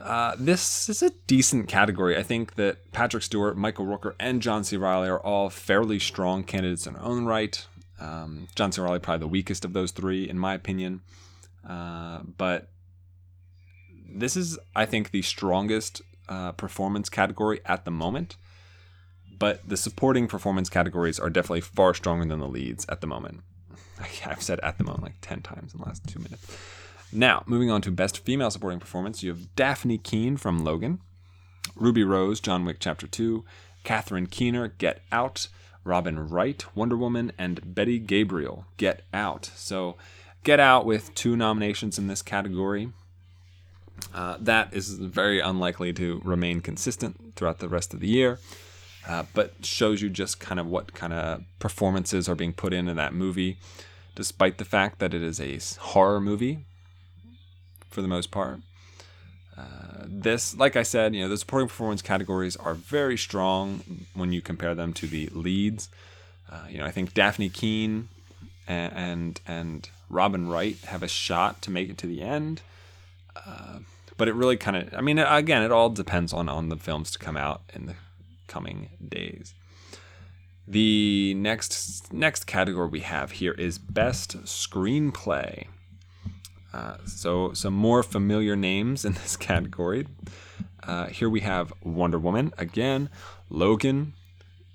Uh, 0.00 0.34
this 0.38 0.88
is 0.88 1.02
a 1.02 1.10
decent 1.26 1.68
category. 1.68 2.16
I 2.16 2.22
think 2.22 2.54
that 2.56 2.92
Patrick 2.92 3.22
Stewart, 3.22 3.56
Michael 3.56 3.86
Rooker, 3.86 4.14
and 4.20 4.42
John 4.42 4.64
C. 4.64 4.76
Reilly 4.76 5.08
are 5.08 5.20
all 5.20 5.50
fairly 5.50 5.98
strong 5.98 6.44
candidates 6.44 6.86
in 6.86 6.94
their 6.94 7.02
own 7.02 7.24
right. 7.24 7.66
Um, 8.00 8.48
John 8.54 8.72
C. 8.72 8.80
Reilly 8.80 8.98
probably 8.98 9.20
the 9.20 9.28
weakest 9.28 9.64
of 9.64 9.72
those 9.72 9.92
three, 9.92 10.28
in 10.28 10.38
my 10.38 10.54
opinion. 10.54 11.00
Uh, 11.66 12.20
but 12.36 12.68
this 14.08 14.36
is, 14.36 14.58
I 14.76 14.84
think, 14.84 15.10
the 15.10 15.22
strongest 15.22 16.02
uh, 16.28 16.52
performance 16.52 17.08
category 17.08 17.60
at 17.64 17.84
the 17.84 17.90
moment. 17.90 18.36
But 19.38 19.68
the 19.68 19.76
supporting 19.76 20.28
performance 20.28 20.68
categories 20.68 21.18
are 21.18 21.30
definitely 21.30 21.62
far 21.62 21.94
stronger 21.94 22.24
than 22.24 22.40
the 22.40 22.48
leads 22.48 22.84
at 22.88 23.00
the 23.00 23.06
moment. 23.06 23.40
I've 24.26 24.42
said 24.42 24.60
at 24.60 24.78
the 24.78 24.84
moment 24.84 25.02
like 25.02 25.20
10 25.20 25.42
times 25.42 25.74
in 25.74 25.80
the 25.80 25.86
last 25.86 26.06
two 26.06 26.18
minutes. 26.18 26.46
Now, 27.12 27.44
moving 27.46 27.70
on 27.70 27.80
to 27.82 27.90
Best 27.90 28.18
Female 28.18 28.50
Supporting 28.50 28.80
Performance, 28.80 29.22
you 29.22 29.30
have 29.30 29.54
Dafne 29.54 30.02
Keen 30.02 30.36
from 30.36 30.64
Logan, 30.64 31.00
Ruby 31.76 32.02
Rose, 32.02 32.40
John 32.40 32.64
Wick 32.64 32.78
Chapter 32.80 33.06
2, 33.06 33.44
Catherine 33.84 34.26
Keener, 34.26 34.68
Get 34.68 35.02
Out, 35.12 35.48
Robin 35.84 36.28
Wright, 36.28 36.64
Wonder 36.74 36.96
Woman, 36.96 37.30
and 37.38 37.74
Betty 37.74 37.98
Gabriel, 37.98 38.66
Get 38.78 39.02
Out. 39.12 39.50
So, 39.54 39.96
Get 40.42 40.58
Out 40.58 40.86
with 40.86 41.14
two 41.14 41.36
nominations 41.36 41.98
in 41.98 42.08
this 42.08 42.22
category. 42.22 42.92
Uh, 44.12 44.36
that 44.40 44.74
is 44.74 44.94
very 44.94 45.40
unlikely 45.40 45.92
to 45.92 46.20
remain 46.24 46.60
consistent 46.60 47.34
throughout 47.36 47.60
the 47.60 47.68
rest 47.68 47.94
of 47.94 48.00
the 48.00 48.08
year, 48.08 48.38
uh, 49.08 49.24
but 49.34 49.52
shows 49.62 50.00
you 50.00 50.08
just 50.08 50.40
kind 50.40 50.58
of 50.58 50.66
what 50.66 50.94
kind 50.94 51.12
of 51.12 51.42
performances 51.58 52.28
are 52.28 52.34
being 52.34 52.52
put 52.52 52.72
in 52.72 52.86
that 52.86 53.12
movie, 53.14 53.58
despite 54.14 54.58
the 54.58 54.64
fact 54.64 54.98
that 54.98 55.12
it 55.12 55.22
is 55.22 55.40
a 55.40 55.58
horror 55.80 56.20
movie 56.20 56.60
for 57.90 58.02
the 58.02 58.08
most 58.08 58.30
part. 58.30 58.60
Uh, 59.56 60.04
this, 60.06 60.56
like 60.56 60.74
I 60.74 60.82
said, 60.82 61.14
you 61.14 61.22
know, 61.22 61.28
the 61.28 61.36
supporting 61.36 61.68
performance 61.68 62.02
categories 62.02 62.56
are 62.56 62.74
very 62.74 63.16
strong 63.16 64.04
when 64.14 64.32
you 64.32 64.40
compare 64.40 64.74
them 64.74 64.92
to 64.94 65.06
the 65.06 65.28
leads. 65.32 65.88
Uh, 66.50 66.64
you 66.68 66.78
know, 66.78 66.84
I 66.84 66.90
think 66.90 67.14
Dafne 67.14 67.52
Keen 67.52 68.08
and, 68.66 68.92
and 68.92 69.40
and 69.46 69.88
Robin 70.10 70.48
Wright 70.48 70.76
have 70.86 71.02
a 71.02 71.08
shot 71.08 71.62
to 71.62 71.70
make 71.70 71.88
it 71.88 71.98
to 71.98 72.06
the 72.06 72.22
end. 72.22 72.62
Uh, 73.36 73.78
but 74.16 74.28
it 74.28 74.34
really 74.34 74.56
kind 74.56 74.76
of, 74.76 74.94
I 74.94 75.00
mean, 75.00 75.18
again, 75.18 75.62
it 75.62 75.72
all 75.72 75.90
depends 75.90 76.32
on 76.32 76.48
on 76.48 76.68
the 76.68 76.76
films 76.76 77.10
to 77.12 77.18
come 77.18 77.36
out 77.36 77.62
in 77.74 77.86
the 77.86 77.94
coming 78.46 78.90
days. 79.06 79.54
The 80.66 81.34
next 81.34 82.12
next 82.12 82.44
category 82.46 82.88
we 82.88 83.00
have 83.00 83.32
here 83.32 83.52
is 83.52 83.78
best 83.78 84.44
screenplay. 84.44 85.66
Uh, 86.72 86.96
so 87.06 87.52
some 87.52 87.74
more 87.74 88.02
familiar 88.02 88.56
names 88.56 89.04
in 89.04 89.12
this 89.22 89.36
category. 89.36 90.06
Uh, 90.82 91.06
here 91.06 91.28
we 91.28 91.40
have 91.40 91.72
Wonder 91.82 92.18
Woman 92.18 92.52
again, 92.58 93.08
Logan, 93.48 94.14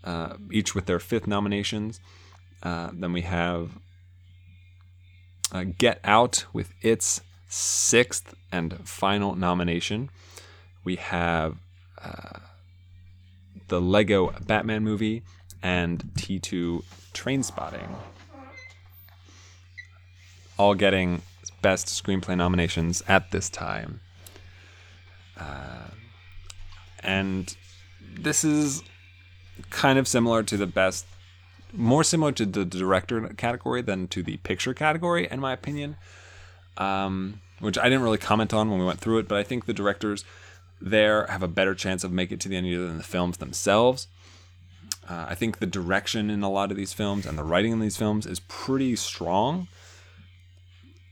uh, 0.04 0.36
each 0.52 0.74
with 0.74 0.86
their 0.86 1.00
fifth 1.00 1.28
nominations. 1.28 2.00
Uh, 2.62 2.90
then 2.94 3.14
we 3.14 3.22
have 3.22 3.72
uh, 5.52 5.64
Get 5.78 6.00
Out 6.04 6.46
with 6.54 6.74
its 6.82 7.22
sixth 7.48 8.36
and 8.52 8.88
final 8.88 9.36
nomination. 9.36 10.10
We 10.84 10.96
have 10.98 11.58
uh, 12.02 12.40
the 13.70 13.80
Lego 13.80 14.34
Batman 14.46 14.84
movie 14.84 15.24
and 15.64 16.04
T2 16.16 16.84
Trainspotting. 17.14 17.96
All 20.58 20.76
getting 20.76 21.22
best 21.62 21.88
screenplay 21.88 22.36
nominations 22.36 23.02
at 23.08 23.32
this 23.32 23.50
time. 23.50 24.02
Uh, 25.38 25.88
and 27.02 27.56
this 28.16 28.44
is 28.44 28.84
kind 29.70 29.98
of 29.98 30.08
similar 30.08 30.44
to 30.44 30.58
the 30.58 30.68
best, 30.68 31.06
more 31.74 32.04
similar 32.04 32.32
to 32.34 32.46
the 32.46 32.66
director 32.66 33.30
category 33.38 33.82
than 33.82 34.08
to 34.10 34.22
the 34.22 34.38
picture 34.38 34.74
category, 34.74 35.28
in 35.30 35.40
my 35.40 35.54
opinion. 35.54 35.96
Um, 36.78 37.42
which 37.60 37.78
I 37.78 37.84
didn't 37.84 38.04
really 38.04 38.18
comment 38.18 38.54
on 38.54 38.70
when 38.70 38.80
we 38.80 38.86
went 38.86 39.00
through 39.00 39.20
it, 39.20 39.28
but 39.28 39.38
I 39.38 39.44
think 39.44 39.66
the 39.66 39.74
directors 39.74 40.24
there 40.82 41.26
have 41.28 41.44
a 41.44 41.48
better 41.48 41.76
chance 41.76 42.04
of 42.04 42.12
making 42.12 42.36
it 42.36 42.42
to 42.42 42.50
the 42.50 42.56
end 42.56 42.66
of 42.66 42.72
the 42.72 42.78
year 42.78 42.88
than 42.88 42.98
the 42.98 43.04
films 43.04 43.38
themselves. 43.38 44.08
Uh, 45.10 45.26
I 45.30 45.36
think 45.36 45.58
the 45.58 45.66
direction 45.66 46.30
in 46.30 46.44
a 46.44 46.50
lot 46.50 46.72
of 46.72 46.78
these 46.78 46.94
films 46.94 47.26
and 47.26 47.38
the 47.38 47.44
writing 47.44 47.72
in 47.72 47.80
these 47.80 47.98
films 47.98 48.26
is 48.26 48.40
pretty 48.42 48.96
strong. 48.96 49.68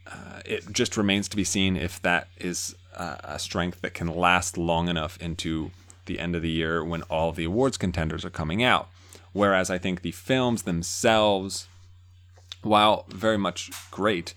Uh, 0.06 0.42
it 0.46 0.72
just 0.72 0.96
remains 0.96 1.28
to 1.30 1.36
be 1.36 1.44
seen 1.44 1.76
if 1.76 2.02
that 2.02 2.28
is 2.38 2.76
uh, 2.96 3.18
a 3.24 3.40
strength 3.40 3.82
that 3.82 3.94
can 3.94 4.08
last 4.08 4.58
long 4.58 4.88
enough 4.88 5.18
into 5.22 5.72
the 6.06 6.20
end 6.20 6.36
of 6.36 6.42
the 6.42 6.50
year 6.50 6.84
when 6.84 7.02
all 7.04 7.32
the 7.32 7.44
awards 7.44 7.78
contenders 7.78 8.24
are 8.24 8.30
coming 8.30 8.64
out. 8.64 8.88
Whereas 9.34 9.70
I 9.70 9.78
think 9.78 10.02
the 10.02 10.12
films 10.12 10.64
themselves, 10.64 11.68
while 12.62 13.06
very 13.10 13.38
much 13.38 13.72
great, 13.92 14.34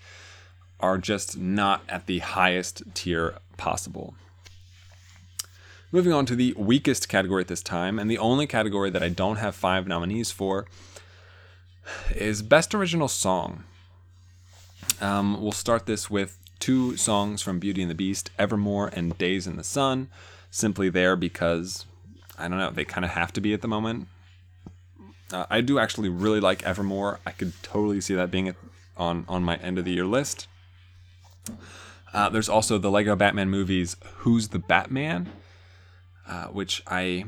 are 0.79 0.97
just 0.97 1.37
not 1.37 1.83
at 1.87 2.07
the 2.07 2.19
highest 2.19 2.83
tier 2.93 3.35
possible. 3.57 4.15
Moving 5.93 6.13
on 6.13 6.25
to 6.27 6.37
the 6.37 6.53
weakest 6.53 7.09
category 7.09 7.41
at 7.41 7.49
this 7.49 7.61
time, 7.61 7.99
and 7.99 8.09
the 8.09 8.17
only 8.17 8.47
category 8.47 8.89
that 8.91 9.03
I 9.03 9.09
don't 9.09 9.35
have 9.35 9.53
five 9.53 9.87
nominees 9.87 10.31
for, 10.31 10.65
is 12.15 12.41
Best 12.41 12.73
Original 12.73 13.09
Song. 13.09 13.65
Um, 15.01 15.41
we'll 15.41 15.51
start 15.51 15.87
this 15.87 16.09
with 16.09 16.37
two 16.59 16.95
songs 16.95 17.41
from 17.41 17.59
Beauty 17.59 17.81
and 17.81 17.91
the 17.91 17.95
Beast, 17.95 18.31
Evermore 18.39 18.87
and 18.93 19.17
Days 19.17 19.45
in 19.45 19.57
the 19.57 19.65
Sun, 19.65 20.07
simply 20.49 20.87
there 20.87 21.17
because, 21.17 21.85
I 22.39 22.47
don't 22.47 22.57
know, 22.57 22.71
they 22.71 22.85
kind 22.85 23.03
of 23.03 23.11
have 23.11 23.33
to 23.33 23.41
be 23.41 23.53
at 23.53 23.61
the 23.61 23.67
moment. 23.67 24.07
Uh, 25.33 25.45
I 25.49 25.59
do 25.59 25.77
actually 25.77 26.07
really 26.07 26.39
like 26.39 26.63
Evermore. 26.63 27.19
I 27.25 27.31
could 27.31 27.51
totally 27.63 27.99
see 27.99 28.15
that 28.15 28.31
being 28.31 28.55
on, 28.95 29.25
on 29.27 29.43
my 29.43 29.57
end 29.57 29.77
of 29.77 29.83
the 29.83 29.91
year 29.91 30.05
list. 30.05 30.47
Uh, 32.13 32.29
there's 32.29 32.49
also 32.49 32.77
the 32.77 32.91
Lego 32.91 33.17
Batman 33.17 33.49
movies, 33.49 33.97
Who's 34.19 34.49
the 34.49 34.59
Batman? 34.59 35.29
Uh, 36.31 36.45
which 36.45 36.81
I 36.87 37.25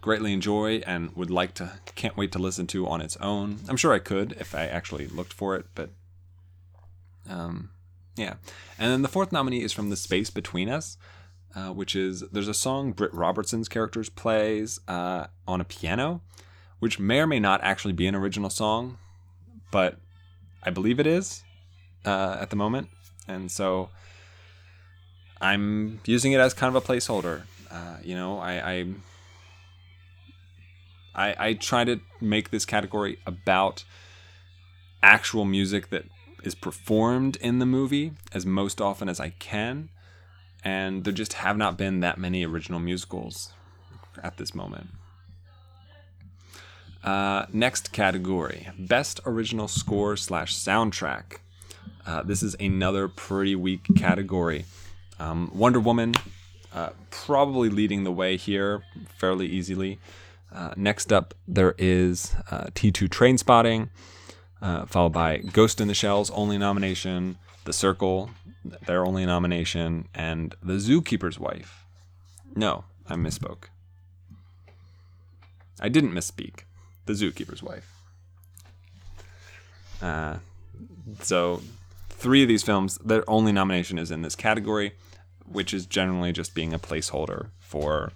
greatly 0.00 0.32
enjoy 0.32 0.78
and 0.78 1.14
would 1.14 1.30
like 1.30 1.54
to, 1.54 1.74
can't 1.94 2.16
wait 2.16 2.32
to 2.32 2.40
listen 2.40 2.66
to 2.66 2.88
on 2.88 3.00
its 3.00 3.16
own. 3.18 3.60
I'm 3.68 3.76
sure 3.76 3.92
I 3.92 4.00
could 4.00 4.32
if 4.32 4.52
I 4.52 4.66
actually 4.66 5.06
looked 5.06 5.32
for 5.32 5.54
it, 5.54 5.66
but 5.76 5.90
um, 7.30 7.70
yeah. 8.16 8.34
And 8.80 8.90
then 8.90 9.02
the 9.02 9.08
fourth 9.08 9.30
nominee 9.30 9.62
is 9.62 9.72
from 9.72 9.90
The 9.90 9.96
Space 9.96 10.28
Between 10.28 10.68
Us, 10.68 10.98
uh, 11.54 11.68
which 11.68 11.94
is 11.94 12.22
there's 12.32 12.48
a 12.48 12.54
song 12.54 12.90
Britt 12.90 13.14
Robertson's 13.14 13.68
characters 13.68 14.08
plays 14.08 14.80
uh, 14.88 15.28
on 15.46 15.60
a 15.60 15.64
piano, 15.64 16.20
which 16.80 16.98
may 16.98 17.20
or 17.20 17.28
may 17.28 17.38
not 17.38 17.62
actually 17.62 17.94
be 17.94 18.08
an 18.08 18.16
original 18.16 18.50
song, 18.50 18.98
but 19.70 19.98
I 20.64 20.70
believe 20.70 20.98
it 20.98 21.06
is 21.06 21.44
uh, 22.04 22.38
at 22.40 22.50
the 22.50 22.56
moment, 22.56 22.88
and 23.28 23.52
so 23.52 23.90
I'm 25.40 26.00
using 26.06 26.32
it 26.32 26.40
as 26.40 26.54
kind 26.54 26.74
of 26.74 26.82
a 26.82 26.84
placeholder. 26.84 27.42
Uh, 27.72 27.96
you 28.02 28.14
know, 28.14 28.38
I, 28.38 28.72
I 28.72 28.86
I 31.14 31.34
I 31.48 31.54
try 31.54 31.84
to 31.84 32.00
make 32.20 32.50
this 32.50 32.66
category 32.66 33.18
about 33.26 33.84
actual 35.02 35.44
music 35.44 35.88
that 35.88 36.04
is 36.42 36.54
performed 36.54 37.36
in 37.36 37.60
the 37.60 37.66
movie 37.66 38.12
as 38.34 38.44
most 38.44 38.80
often 38.80 39.08
as 39.08 39.20
I 39.20 39.30
can, 39.30 39.88
and 40.62 41.04
there 41.04 41.14
just 41.14 41.34
have 41.34 41.56
not 41.56 41.78
been 41.78 42.00
that 42.00 42.18
many 42.18 42.44
original 42.44 42.78
musicals 42.78 43.52
at 44.22 44.36
this 44.36 44.54
moment. 44.54 44.88
Uh, 47.02 47.46
next 47.54 47.90
category: 47.92 48.68
best 48.78 49.18
original 49.24 49.66
score 49.66 50.16
slash 50.16 50.54
soundtrack. 50.54 51.38
Uh, 52.04 52.22
this 52.22 52.42
is 52.42 52.54
another 52.60 53.08
pretty 53.08 53.54
weak 53.54 53.86
category. 53.96 54.66
Um, 55.18 55.50
Wonder 55.54 55.80
Woman 55.80 56.14
uh, 56.74 56.90
probably 57.10 57.68
leading 57.68 58.04
the 58.04 58.12
way 58.12 58.36
here 58.36 58.82
fairly 59.16 59.46
easily. 59.46 59.98
Uh, 60.54 60.72
next 60.76 61.12
up, 61.12 61.34
there 61.48 61.74
is 61.78 62.34
uh, 62.50 62.64
T2 62.74 63.08
Trainspotting, 63.08 63.88
uh, 64.60 64.86
followed 64.86 65.12
by 65.12 65.38
Ghost 65.38 65.80
in 65.80 65.88
the 65.88 65.94
Shell's 65.94 66.30
only 66.30 66.58
nomination, 66.58 67.38
The 67.64 67.72
Circle, 67.72 68.30
their 68.86 69.04
only 69.04 69.24
nomination, 69.24 70.08
and 70.14 70.54
The 70.62 70.74
Zookeeper's 70.74 71.38
Wife. 71.38 71.84
No, 72.54 72.84
I 73.08 73.14
misspoke. 73.14 73.64
I 75.80 75.88
didn't 75.88 76.12
misspeak. 76.12 76.60
The 77.06 77.14
Zookeeper's 77.14 77.62
Wife. 77.62 77.90
Uh, 80.00 80.36
so, 81.20 81.62
three 82.10 82.42
of 82.42 82.48
these 82.48 82.62
films, 82.62 82.98
their 82.98 83.28
only 83.28 83.52
nomination 83.52 83.98
is 83.98 84.10
in 84.10 84.22
this 84.22 84.36
category 84.36 84.92
which 85.52 85.72
is 85.74 85.86
generally 85.86 86.32
just 86.32 86.54
being 86.54 86.72
a 86.72 86.78
placeholder 86.78 87.48
for 87.58 88.12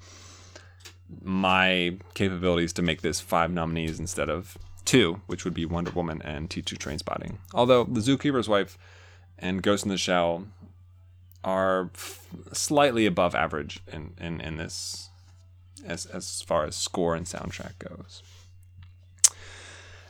my 1.22 1.96
capabilities 2.14 2.72
to 2.75 2.83
make 2.83 3.03
this 3.03 3.20
five 3.20 3.51
nominees 3.51 4.01
instead 4.01 4.29
of 4.29 4.59
two, 4.85 5.20
which 5.27 5.44
would 5.44 5.55
be 5.55 5.64
Wonder 5.64 5.90
Woman 5.90 6.20
and 6.22 6.49
T2 6.49 6.77
Trainspotting. 6.79 7.37
Although 7.55 7.85
The 7.85 8.01
Zookeeper's 8.01 8.49
Wife 8.49 8.79
and 9.38 9.62
Ghost 9.62 9.85
in 9.85 9.90
the 9.90 9.99
Shell 9.99 10.46
are 11.44 11.90
f- 11.94 12.27
slightly 12.53 13.07
above 13.07 13.35
average 13.35 13.81
in, 13.92 14.14
in, 14.20 14.40
in 14.40 14.57
this 14.57 15.11
as, 15.87 16.07
as 16.07 16.42
far 16.42 16.64
as 16.64 16.75
score 16.75 17.14
and 17.14 17.27
soundtrack 17.27 17.79
goes. 17.79 18.22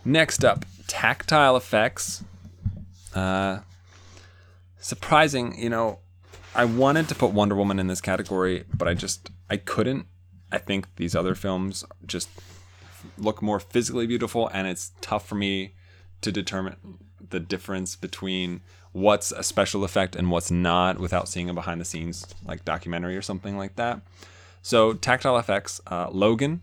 Next 0.04 0.44
up, 0.44 0.64
tactile 0.86 1.56
effects. 1.56 2.24
Uh, 3.14 3.60
surprising, 4.78 5.58
you 5.58 5.68
know, 5.68 5.98
I 6.56 6.64
wanted 6.64 7.06
to 7.10 7.14
put 7.14 7.32
Wonder 7.32 7.54
Woman 7.54 7.78
in 7.78 7.86
this 7.86 8.00
category, 8.00 8.64
but 8.74 8.88
I 8.88 8.94
just 8.94 9.30
I 9.50 9.58
couldn't. 9.58 10.06
I 10.50 10.56
think 10.56 10.86
these 10.96 11.14
other 11.14 11.34
films 11.34 11.84
just 12.06 12.30
look 13.18 13.42
more 13.42 13.60
physically 13.60 14.06
beautiful, 14.06 14.48
and 14.48 14.66
it's 14.66 14.92
tough 15.02 15.28
for 15.28 15.34
me 15.34 15.74
to 16.22 16.32
determine 16.32 16.76
the 17.28 17.40
difference 17.40 17.94
between 17.94 18.62
what's 18.92 19.32
a 19.32 19.42
special 19.42 19.84
effect 19.84 20.16
and 20.16 20.30
what's 20.30 20.50
not 20.50 20.98
without 20.98 21.28
seeing 21.28 21.50
a 21.50 21.54
behind 21.54 21.78
the 21.78 21.84
scenes 21.84 22.26
like 22.46 22.64
documentary 22.64 23.18
or 23.18 23.22
something 23.22 23.58
like 23.58 23.76
that. 23.76 24.00
So 24.62 24.94
tactile 24.94 25.36
effects, 25.36 25.82
uh, 25.90 26.08
Logan, 26.10 26.62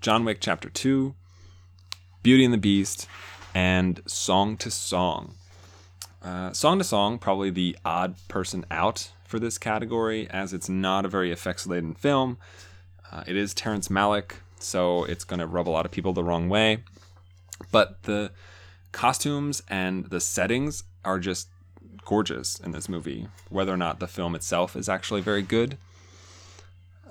John 0.00 0.24
Wick 0.24 0.38
Chapter 0.40 0.68
Two, 0.68 1.14
Beauty 2.24 2.44
and 2.44 2.52
the 2.52 2.58
Beast, 2.58 3.06
and 3.54 4.02
Song 4.04 4.56
to 4.56 4.68
Song. 4.68 5.36
Uh, 6.22 6.52
song 6.52 6.78
to 6.78 6.84
Song, 6.84 7.18
probably 7.18 7.50
the 7.50 7.76
odd 7.84 8.14
person 8.28 8.64
out 8.70 9.10
for 9.24 9.40
this 9.40 9.58
category, 9.58 10.28
as 10.30 10.52
it's 10.52 10.68
not 10.68 11.04
a 11.04 11.08
very 11.08 11.32
effects 11.32 11.66
laden 11.66 11.94
film. 11.94 12.38
Uh, 13.10 13.24
it 13.26 13.34
is 13.34 13.52
Terrence 13.52 13.88
Malick, 13.88 14.34
so 14.60 15.02
it's 15.04 15.24
going 15.24 15.40
to 15.40 15.46
rub 15.46 15.68
a 15.68 15.70
lot 15.70 15.84
of 15.84 15.90
people 15.90 16.12
the 16.12 16.22
wrong 16.22 16.48
way. 16.48 16.84
But 17.72 18.04
the 18.04 18.30
costumes 18.92 19.62
and 19.68 20.06
the 20.10 20.20
settings 20.20 20.84
are 21.04 21.18
just 21.18 21.48
gorgeous 22.04 22.60
in 22.60 22.70
this 22.70 22.88
movie, 22.88 23.26
whether 23.48 23.72
or 23.72 23.76
not 23.76 23.98
the 23.98 24.06
film 24.06 24.36
itself 24.36 24.76
is 24.76 24.88
actually 24.88 25.22
very 25.22 25.42
good. 25.42 25.76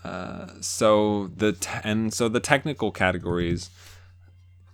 Uh, 0.06 0.48
so 0.62 1.30
the 1.36 1.52
te- 1.52 1.82
and 1.84 2.14
so 2.14 2.30
the 2.30 2.40
technical 2.40 2.92
categories 2.92 3.70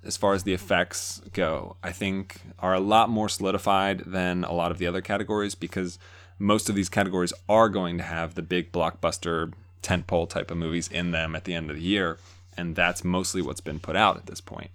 as 0.04 0.18
far 0.18 0.34
as 0.34 0.44
the 0.44 0.54
effects 0.54 1.22
go, 1.34 1.76
I 1.84 1.92
think 1.92 2.42
are 2.60 2.74
a 2.74 2.80
lot 2.80 3.10
more 3.10 3.30
solidified 3.30 4.00
than 4.06 4.44
a 4.44 4.54
lot 4.54 4.72
of 4.72 4.78
the 4.78 4.88
other 4.88 5.02
categories 5.02 5.56
because 5.56 6.00
most 6.40 6.70
of 6.70 6.76
these 6.76 6.90
categories 6.90 7.34
are 7.50 7.70
going 7.70 7.98
to 7.98 8.04
have 8.04 8.36
the 8.36 8.42
big 8.42 8.72
blockbuster 8.72 9.54
tentpole 9.82 10.30
type 10.30 10.52
of 10.52 10.58
movies 10.58 10.88
in 10.88 11.12
them 11.12 11.36
at 11.36 11.46
the 11.46 11.54
end 11.54 11.70
of 11.70 11.76
the 11.76 11.82
year, 11.82 12.18
and 12.56 12.76
that's 12.76 13.04
mostly 13.04 13.42
what's 13.42 13.62
been 13.62 13.80
put 13.80 13.96
out 13.96 14.18
at 14.18 14.26
this 14.28 14.42
point. 14.42 14.72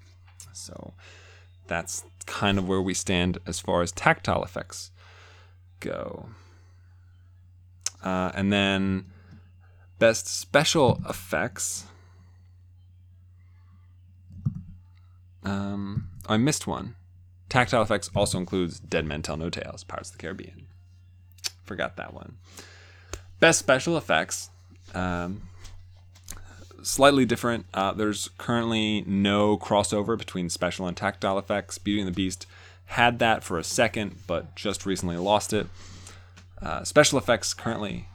So 0.53 0.93
that's 1.67 2.05
kind 2.27 2.59
of 2.59 2.69
where 2.69 2.83
we 2.83 2.95
stand 2.95 3.39
as 3.47 3.61
far 3.61 3.83
as 3.83 3.93
tactile 3.93 4.43
effects 4.43 4.91
go. 5.81 6.27
Uh, 8.03 8.33
and 8.35 8.53
then 8.53 9.07
best 9.99 10.27
special 10.27 11.01
effects. 11.09 11.85
Um, 15.45 16.09
I 16.27 16.37
missed 16.37 16.67
one. 16.67 16.95
Tactile 17.49 17.83
effects 17.83 18.11
also 18.15 18.39
includes 18.39 18.81
Dead 18.81 19.05
Men 19.05 19.23
Tell 19.23 19.37
No 19.37 19.51
Tales, 19.51 19.85
Pirates 19.85 20.11
of 20.11 20.17
the 20.17 20.23
Caribbean. 20.23 20.67
Forgot 21.65 21.97
that 21.97 22.15
one. 22.15 22.37
Best 23.41 23.59
special 23.59 23.97
effects. 23.97 24.51
Um, 24.95 25.43
slightly 26.83 27.25
different. 27.25 27.67
Uh, 27.75 27.93
there's 27.93 28.31
currently 28.39 29.03
no 29.07 29.59
crossover 29.59 30.17
between 30.17 30.49
special 30.49 30.87
and 30.87 30.97
tactile 30.97 31.39
effects. 31.39 31.79
Beauty 31.79 32.01
and 32.01 32.09
the 32.09 32.15
Beast 32.15 32.47
had 32.87 33.19
that 33.19 33.43
for 33.45 33.59
a 33.59 33.65
second, 33.65 34.17
but 34.27 34.55
just 34.55 34.87
recently 34.87 35.17
lost 35.17 35.53
it. 35.53 35.67
Uh, 36.61 36.85
special 36.85 37.19
effects 37.19 37.53
currently 37.53 38.07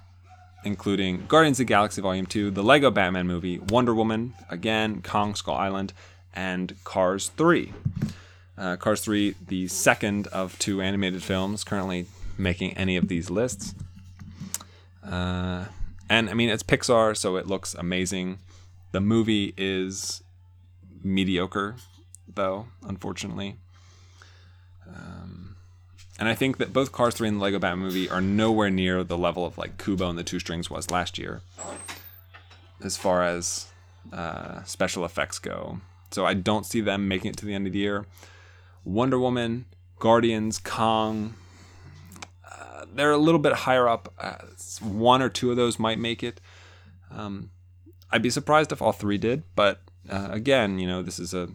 including 0.64 1.26
Guardians 1.28 1.60
of 1.60 1.66
the 1.66 1.70
Galaxy 1.70 2.02
Volume 2.02 2.26
2, 2.26 2.52
the 2.52 2.64
Lego 2.64 2.92
Batman 2.92 3.26
movie, 3.28 3.58
Wonder 3.58 3.96
Woman, 3.96 4.34
again, 4.50 5.02
Kong 5.02 5.34
Skull 5.34 5.56
Island, 5.56 5.94
and 6.34 6.76
Cars 6.84 7.30
3. 7.30 7.74
Uh, 8.58 8.76
Cars 8.78 9.02
3, 9.02 9.36
the 9.48 9.68
second 9.68 10.28
of 10.28 10.58
two 10.60 10.82
animated 10.82 11.24
films 11.24 11.64
currently 11.64 12.08
making 12.38 12.76
any 12.78 12.98
of 12.98 13.08
these 13.08 13.30
lists. 13.30 13.76
Uh, 15.04 15.66
and 16.10 16.30
I 16.30 16.34
mean, 16.34 16.50
it's 16.50 16.64
Pixar, 16.64 17.16
so 17.16 17.36
it 17.38 17.48
looks 17.48 17.74
amazing. 17.74 18.40
The 18.92 19.02
movie 19.02 19.54
is 19.58 20.24
mediocre, 21.04 21.76
though, 22.34 22.68
unfortunately. 22.88 23.58
Um, 24.88 25.56
and 26.20 26.28
I 26.28 26.36
think 26.36 26.58
that 26.58 26.74
both 26.74 26.92
Cars 26.92 27.16
3 27.16 27.28
and 27.28 27.38
the 27.38 27.44
Lego 27.44 27.60
Batman 27.60 27.86
movie 27.86 28.10
are 28.10 28.22
nowhere 28.22 28.70
near 28.70 29.04
the 29.04 29.18
level 29.18 29.46
of 29.46 29.58
like 29.58 29.78
Kubo 29.78 30.10
and 30.10 30.18
the 30.18 30.24
Two 30.24 30.40
Strings 30.40 30.70
was 30.70 30.90
last 30.90 31.18
year, 31.18 31.42
as 32.84 32.98
far 32.98 33.24
as 33.24 33.68
uh, 34.12 34.64
special 34.64 35.06
effects 35.06 35.40
go. 35.40 35.80
So 36.12 36.26
I 36.26 36.34
don't 36.34 36.66
see 36.66 36.82
them 36.82 37.08
making 37.08 37.32
it 37.32 37.38
to 37.38 37.46
the 37.46 37.54
end 37.54 37.68
of 37.68 37.74
the 37.74 37.80
year. 37.80 38.06
Wonder 38.84 39.20
Woman, 39.20 39.66
Guardians, 40.00 40.60
Kong, 40.60 41.36
uh, 42.50 42.86
they're 42.94 43.12
a 43.12 43.18
little 43.18 43.40
bit 43.40 43.54
higher 43.54 43.88
up. 43.88 44.14
Uh, 44.18 44.36
one 44.82 45.22
or 45.22 45.30
two 45.30 45.52
of 45.52 45.58
those 45.58 45.80
might 45.80 46.00
make 46.00 46.24
it. 46.24 46.40
Um, 47.12 47.52
I'd 48.12 48.22
be 48.22 48.30
surprised 48.30 48.72
if 48.72 48.82
all 48.82 48.94
three 48.94 49.18
did, 49.18 49.44
but 49.56 49.82
uh, 50.10 50.30
again, 50.32 50.80
you 50.80 50.88
know, 50.88 51.02
this 51.02 51.20
is 51.20 51.34
a, 51.34 51.50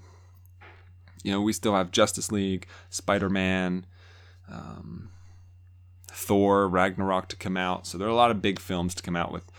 you 1.23 1.33
know, 1.33 1.41
we 1.41 1.53
still 1.53 1.75
have 1.75 1.91
Justice 1.91 2.31
League, 2.31 2.67
Spider 2.91 3.31
Man, 3.31 3.87
um, 4.51 5.11
Thor, 6.09 6.69
Ragnarok 6.69 7.29
to 7.29 7.37
come 7.37 7.57
out. 7.57 7.87
So 7.87 7.97
there 7.97 8.07
are 8.07 8.11
a 8.11 8.15
lot 8.15 8.31
of 8.31 8.43
big 8.43 8.59
films 8.59 8.95
to 8.97 9.03
come 9.03 9.17
out 9.17 9.33
with 9.33 9.51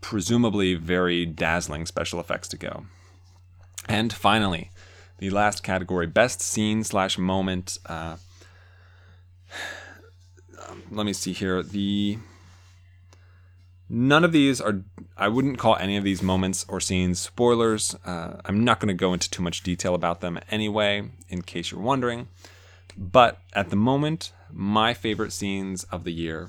presumably 0.00 0.74
very 0.74 1.24
dazzling 1.24 1.86
special 1.86 2.18
effects 2.18 2.48
to 2.48 2.56
go. 2.56 2.86
And 3.88 4.12
finally, 4.12 4.70
the 5.18 5.30
last 5.30 5.62
category 5.62 6.06
best 6.06 6.40
scene 6.40 6.84
slash 6.84 7.18
moment. 7.18 7.78
Uh, 7.86 8.16
let 10.90 11.06
me 11.06 11.12
see 11.12 11.32
here. 11.32 11.62
The 11.62 12.18
none 13.88 14.24
of 14.24 14.32
these 14.32 14.60
are. 14.60 14.82
I 15.16 15.28
wouldn't 15.28 15.58
call 15.58 15.76
any 15.76 15.96
of 15.96 16.04
these 16.04 16.22
moments 16.22 16.64
or 16.68 16.80
scenes 16.80 17.20
spoilers. 17.20 17.94
Uh, 18.04 18.40
I'm 18.44 18.64
not 18.64 18.80
going 18.80 18.88
to 18.88 18.94
go 18.94 19.12
into 19.12 19.30
too 19.30 19.42
much 19.42 19.62
detail 19.62 19.94
about 19.94 20.20
them 20.20 20.38
anyway, 20.50 21.10
in 21.28 21.42
case 21.42 21.70
you're 21.70 21.80
wondering. 21.80 22.28
But 22.96 23.38
at 23.52 23.70
the 23.70 23.76
moment, 23.76 24.32
my 24.50 24.94
favorite 24.94 25.32
scenes 25.32 25.84
of 25.84 26.04
the 26.04 26.12
year, 26.12 26.48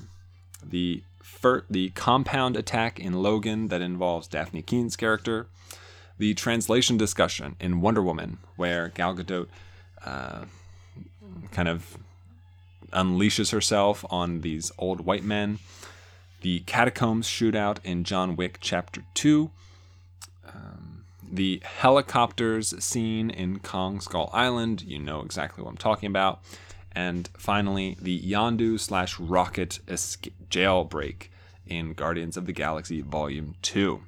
the 0.62 1.02
fir- 1.22 1.64
the 1.70 1.90
compound 1.90 2.56
attack 2.56 2.98
in 2.98 3.22
Logan 3.22 3.68
that 3.68 3.80
involves 3.80 4.28
Dafne 4.28 4.64
Keen's 4.64 4.96
character, 4.96 5.46
the 6.18 6.34
translation 6.34 6.96
discussion 6.96 7.56
in 7.60 7.80
Wonder 7.80 8.02
Woman, 8.02 8.38
where 8.56 8.88
Gal 8.88 9.14
Gadot 9.14 9.48
uh, 10.04 10.44
kind 11.50 11.68
of 11.68 11.98
unleashes 12.92 13.52
herself 13.52 14.04
on 14.10 14.42
these 14.42 14.70
old 14.78 15.00
white 15.00 15.24
men, 15.24 15.58
the 16.42 16.60
catacombs 16.60 17.26
shootout 17.26 17.78
in 17.84 18.04
John 18.04 18.36
Wick 18.36 18.58
Chapter 18.60 19.02
2, 19.14 19.50
um, 20.46 21.04
the 21.32 21.60
helicopters 21.64 22.74
scene 22.84 23.30
in 23.30 23.58
Kong 23.58 24.00
Skull 24.00 24.30
Island, 24.32 24.82
you 24.82 24.98
know 24.98 25.22
exactly 25.22 25.64
what 25.64 25.70
I'm 25.70 25.76
talking 25.76 26.06
about, 26.06 26.42
and 26.92 27.28
finally 27.36 27.96
the 28.00 28.20
Yondu 28.20 28.78
slash 28.78 29.18
rocket 29.18 29.80
escape, 29.88 30.34
jailbreak 30.48 31.28
in 31.66 31.94
Guardians 31.94 32.36
of 32.36 32.46
the 32.46 32.52
Galaxy 32.52 33.00
Volume 33.00 33.54
2. 33.62 34.00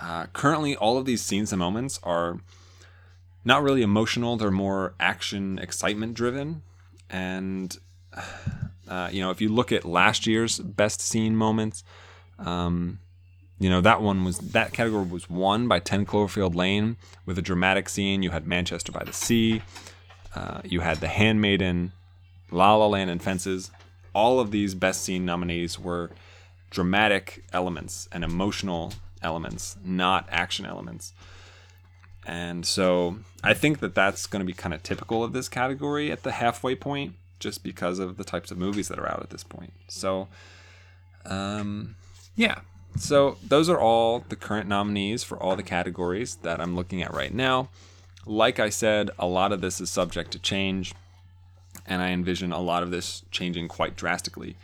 Uh, 0.00 0.26
currently, 0.32 0.76
all 0.76 0.98
of 0.98 1.04
these 1.04 1.22
scenes 1.22 1.52
and 1.52 1.58
moments 1.58 1.98
are 2.02 2.40
not 3.44 3.62
really 3.62 3.82
emotional, 3.82 4.36
they're 4.36 4.50
more 4.50 4.94
action, 5.00 5.58
excitement 5.58 6.14
driven. 6.14 6.62
And, 7.10 7.76
uh, 8.88 9.08
you 9.10 9.20
know, 9.20 9.30
if 9.30 9.40
you 9.40 9.48
look 9.48 9.72
at 9.72 9.84
last 9.84 10.26
year's 10.26 10.58
best 10.58 11.00
scene 11.00 11.36
moments, 11.36 11.82
um, 12.38 13.00
you 13.58 13.68
know, 13.68 13.80
that 13.80 14.00
one 14.00 14.24
was, 14.24 14.38
that 14.38 14.72
category 14.72 15.04
was 15.04 15.28
won 15.28 15.66
by 15.66 15.80
10 15.80 16.06
Cloverfield 16.06 16.54
Lane 16.54 16.96
with 17.26 17.38
a 17.38 17.42
dramatic 17.42 17.88
scene. 17.88 18.22
You 18.22 18.30
had 18.30 18.46
Manchester 18.46 18.92
by 18.92 19.02
the 19.04 19.12
Sea, 19.12 19.62
uh, 20.34 20.60
you 20.64 20.80
had 20.80 20.98
The 20.98 21.08
Handmaiden, 21.08 21.92
La 22.50 22.76
La 22.76 22.86
Land, 22.86 23.10
and 23.10 23.22
Fences. 23.22 23.72
All 24.14 24.38
of 24.38 24.52
these 24.52 24.74
best 24.74 25.02
scene 25.02 25.24
nominees 25.24 25.78
were 25.78 26.10
dramatic 26.70 27.44
elements 27.52 28.08
and 28.12 28.22
emotional 28.22 28.92
elements, 29.22 29.76
not 29.84 30.26
action 30.30 30.66
elements. 30.66 31.12
And 32.26 32.66
so 32.66 33.18
I 33.42 33.54
think 33.54 33.80
that 33.80 33.94
that's 33.94 34.26
going 34.26 34.40
to 34.40 34.46
be 34.46 34.52
kind 34.52 34.74
of 34.74 34.82
typical 34.82 35.24
of 35.24 35.32
this 35.32 35.48
category 35.48 36.12
at 36.12 36.22
the 36.22 36.32
halfway 36.32 36.74
point, 36.74 37.14
just 37.38 37.62
because 37.62 37.98
of 37.98 38.16
the 38.16 38.24
types 38.24 38.50
of 38.50 38.58
movies 38.58 38.88
that 38.88 38.98
are 38.98 39.08
out 39.08 39.22
at 39.22 39.30
this 39.30 39.44
point. 39.44 39.72
So, 39.88 40.28
um, 41.24 41.96
yeah. 42.36 42.60
So 42.98 43.38
those 43.46 43.68
are 43.68 43.80
all 43.80 44.24
the 44.28 44.36
current 44.36 44.68
nominees 44.68 45.22
for 45.24 45.40
all 45.42 45.56
the 45.56 45.62
categories 45.62 46.36
that 46.36 46.60
I'm 46.60 46.74
looking 46.74 47.02
at 47.02 47.14
right 47.14 47.32
now. 47.32 47.68
Like 48.26 48.58
I 48.58 48.68
said, 48.68 49.10
a 49.18 49.26
lot 49.26 49.52
of 49.52 49.60
this 49.60 49.80
is 49.80 49.88
subject 49.88 50.32
to 50.32 50.38
change, 50.38 50.94
and 51.86 52.02
I 52.02 52.10
envision 52.10 52.52
a 52.52 52.60
lot 52.60 52.82
of 52.82 52.90
this 52.90 53.22
changing 53.30 53.68
quite 53.68 53.96
drastically. 53.96 54.56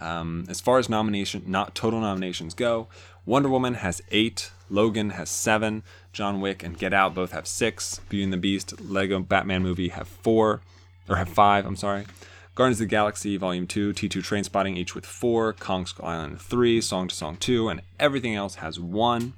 Um, 0.00 0.46
as 0.48 0.60
far 0.60 0.78
as 0.78 0.88
nomination, 0.88 1.44
not 1.46 1.74
total 1.74 2.00
nominations 2.00 2.54
go, 2.54 2.88
Wonder 3.26 3.50
Woman 3.50 3.74
has 3.74 4.02
eight, 4.10 4.50
Logan 4.70 5.10
has 5.10 5.28
seven, 5.28 5.82
John 6.12 6.40
Wick 6.40 6.62
and 6.62 6.78
Get 6.78 6.94
Out 6.94 7.14
both 7.14 7.32
have 7.32 7.46
six, 7.46 8.00
Beauty 8.08 8.24
and 8.24 8.32
the 8.32 8.38
Beast, 8.38 8.80
Lego 8.80 9.20
Batman 9.20 9.62
movie 9.62 9.88
have 9.88 10.08
four, 10.08 10.62
or 11.08 11.16
have 11.16 11.28
five, 11.28 11.66
I'm 11.66 11.76
sorry. 11.76 12.06
Guardians 12.54 12.80
of 12.80 12.86
the 12.86 12.90
Galaxy 12.90 13.36
Volume 13.36 13.66
2, 13.66 13.92
T2 13.92 14.22
Trainspotting 14.22 14.76
each 14.76 14.94
with 14.94 15.06
four, 15.06 15.52
Kong 15.52 15.86
Skull 15.86 16.06
Island 16.06 16.40
3, 16.40 16.80
Song 16.80 17.08
to 17.08 17.14
Song 17.14 17.36
2, 17.36 17.68
and 17.68 17.82
everything 17.98 18.34
else 18.34 18.56
has 18.56 18.80
one. 18.80 19.34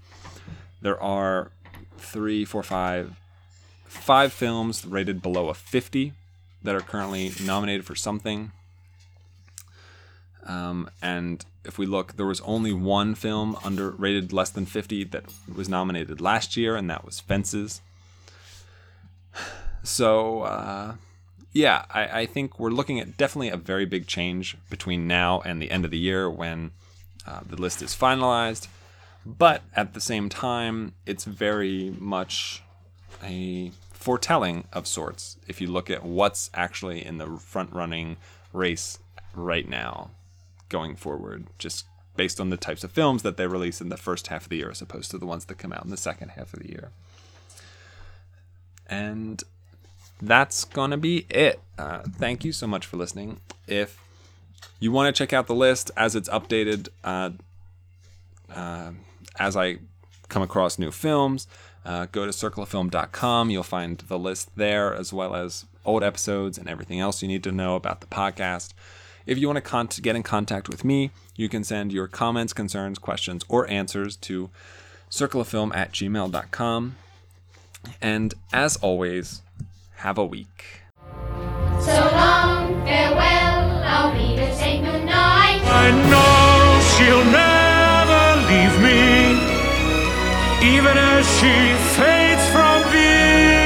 There 0.81 1.01
are 1.01 1.53
three, 1.99 2.45
four, 2.45 2.63
five, 2.63 3.15
five 3.85 4.33
films 4.33 4.87
rated 4.87 5.23
below 5.23 5.49
a 5.49 5.55
50 5.55 6.13
that 6.63 6.75
are 6.75 6.81
currently 6.81 7.33
nominated 7.45 7.85
for 7.85 7.95
something. 7.95 8.53
Um, 10.45 10.91
and 11.01 11.45
if 11.65 11.79
we 11.79 11.87
look, 11.87 12.17
there 12.17 12.27
was 12.27 12.41
only 12.43 12.73
one 12.73 13.15
film 13.15 13.57
under 13.65 13.91
rated 13.91 14.33
less 14.33 14.51
than 14.51 14.67
50 14.67 15.05
that 15.05 15.25
was 15.55 15.69
nominated 15.69 16.21
last 16.21 16.57
year, 16.57 16.77
and 16.77 16.91
that 16.91 17.05
was 17.05 17.21
Fences. 17.21 17.81
So, 19.85 20.43
uh, 20.43 20.95
yeah, 21.53 21.87
I, 21.91 22.21
I, 22.21 22.27
think 22.27 22.61
we're 22.61 22.71
looking 22.71 23.01
at 23.01 23.17
definitely 23.17 23.49
a 23.49 23.57
very 23.57 23.85
big 23.85 24.07
change 24.07 24.57
between 24.71 25.09
now 25.09 25.41
and 25.45 25.61
the 25.61 25.73
end 25.73 25.85
of 25.85 25.91
the 25.91 25.99
year 25.99 26.31
when 26.31 26.71
uh, 27.27 27.41
the 27.45 27.57
list 27.57 27.83
is 27.83 27.93
finalized. 27.93 28.69
But 29.27 29.63
at 29.75 29.93
the 29.93 30.01
same 30.01 30.29
time, 30.29 30.95
it's 31.05 31.25
very 31.25 31.97
much 31.99 32.63
a 33.25 33.73
foretelling 33.91 34.69
of 34.73 34.87
sorts 34.87 35.37
if 35.49 35.61
you 35.61 35.67
look 35.67 35.91
at 35.91 36.05
what's 36.05 36.49
actually 36.55 37.05
in 37.05 37.19
the 37.19 37.27
front 37.39 37.73
running 37.73 38.19
race 38.53 39.01
right 39.35 39.69
now 39.69 40.11
going 40.73 40.97
forward, 40.97 41.47
just 41.59 41.85
based 42.17 42.41
on 42.41 42.51
the 42.51 42.57
types 42.57 42.83
of 42.83 42.91
films 42.91 43.23
that 43.23 43.37
they 43.37 43.47
release 43.47 43.81
in 43.81 43.91
the 43.91 43.97
first 43.97 44.27
half 44.29 44.45
of 44.45 44.49
the 44.49 44.57
year 44.57 44.71
as 44.71 44.83
opposed 44.83 45.11
to 45.11 45.19
the 45.19 45.27
ones 45.27 45.45
that 45.45 45.59
come 45.59 45.73
out 45.73 45.85
in 45.85 45.91
the 45.91 45.97
second 45.97 46.31
half 46.31 46.53
of 46.53 46.61
the 46.61 46.71
year. 46.71 46.91
And 48.89 49.43
that's 50.21 50.65
gonna 50.65 50.97
be 50.97 51.27
it. 51.31 51.61
Uh, 51.79 52.01
thank 52.19 52.45
you 52.45 52.53
so 52.53 52.67
much 52.67 52.87
for 52.87 52.97
listening. 52.97 53.41
If 53.67 53.99
you 54.81 54.93
want 54.93 55.15
to 55.15 55.19
check 55.19 55.33
out 55.33 55.47
the 55.47 55.55
list 55.55 55.91
as 55.97 56.17
it's 56.17 56.29
updated, 56.29 56.89
uh, 57.05 57.31
uh, 58.55 58.93
as 59.39 59.57
I 59.57 59.79
come 60.29 60.43
across 60.43 60.79
new 60.79 60.91
films, 60.91 61.47
uh, 61.85 62.07
go 62.13 62.25
to 62.25 62.33
circleoffilm.com. 62.33 63.51
You'll 63.51 63.63
find 63.63 63.99
the 63.99 64.19
list 64.19 64.51
there 64.57 64.95
as 64.95 65.13
well 65.13 65.35
as 65.35 65.67
old 65.85 66.03
episodes 66.03 66.59
and 66.59 66.69
everything 66.69 67.01
else 67.01 67.23
you 67.23 67.29
need 67.29 67.43
to 67.45 67.53
know 67.53 67.75
about 67.77 68.01
the 68.01 68.07
podcast. 68.07 68.73
If 69.27 69.39
you 69.39 69.47
want 69.47 69.57
to 69.57 69.63
con- 69.63 69.89
get 70.01 70.17
in 70.17 70.23
contact 70.23 70.69
with 70.69 70.85
me, 70.85 71.11
you 71.37 71.49
can 71.49 71.65
send 71.65 71.93
your 71.93 72.09
comments, 72.09 72.53
concerns, 72.53 72.99
questions, 72.99 73.45
or 73.49 73.69
answers 73.69 74.17
to 74.17 74.51
circleoffilm 75.11 75.75
at 75.75 75.93
gmail.com. 75.93 76.97
And 78.01 78.35
as 78.53 78.77
always, 78.77 79.43
have 79.97 80.19
a 80.19 80.25
week. 80.25 80.83
So 81.81 82.11
long, 82.13 82.85
farewell, 82.85 83.83
I'll 83.85 84.13
be 84.15 84.37
to 84.37 84.55
say 84.55 84.79
goodnight. 84.81 85.63
I 85.65 85.91
know 86.11 86.81
she'll 86.95 87.25
never 87.31 88.23
leave 88.51 88.77
me, 88.83 89.33
even 90.77 90.97
as 90.97 91.27
she 91.39 91.75
fades 91.97 92.45
from 92.51 92.91
view. 92.91 93.62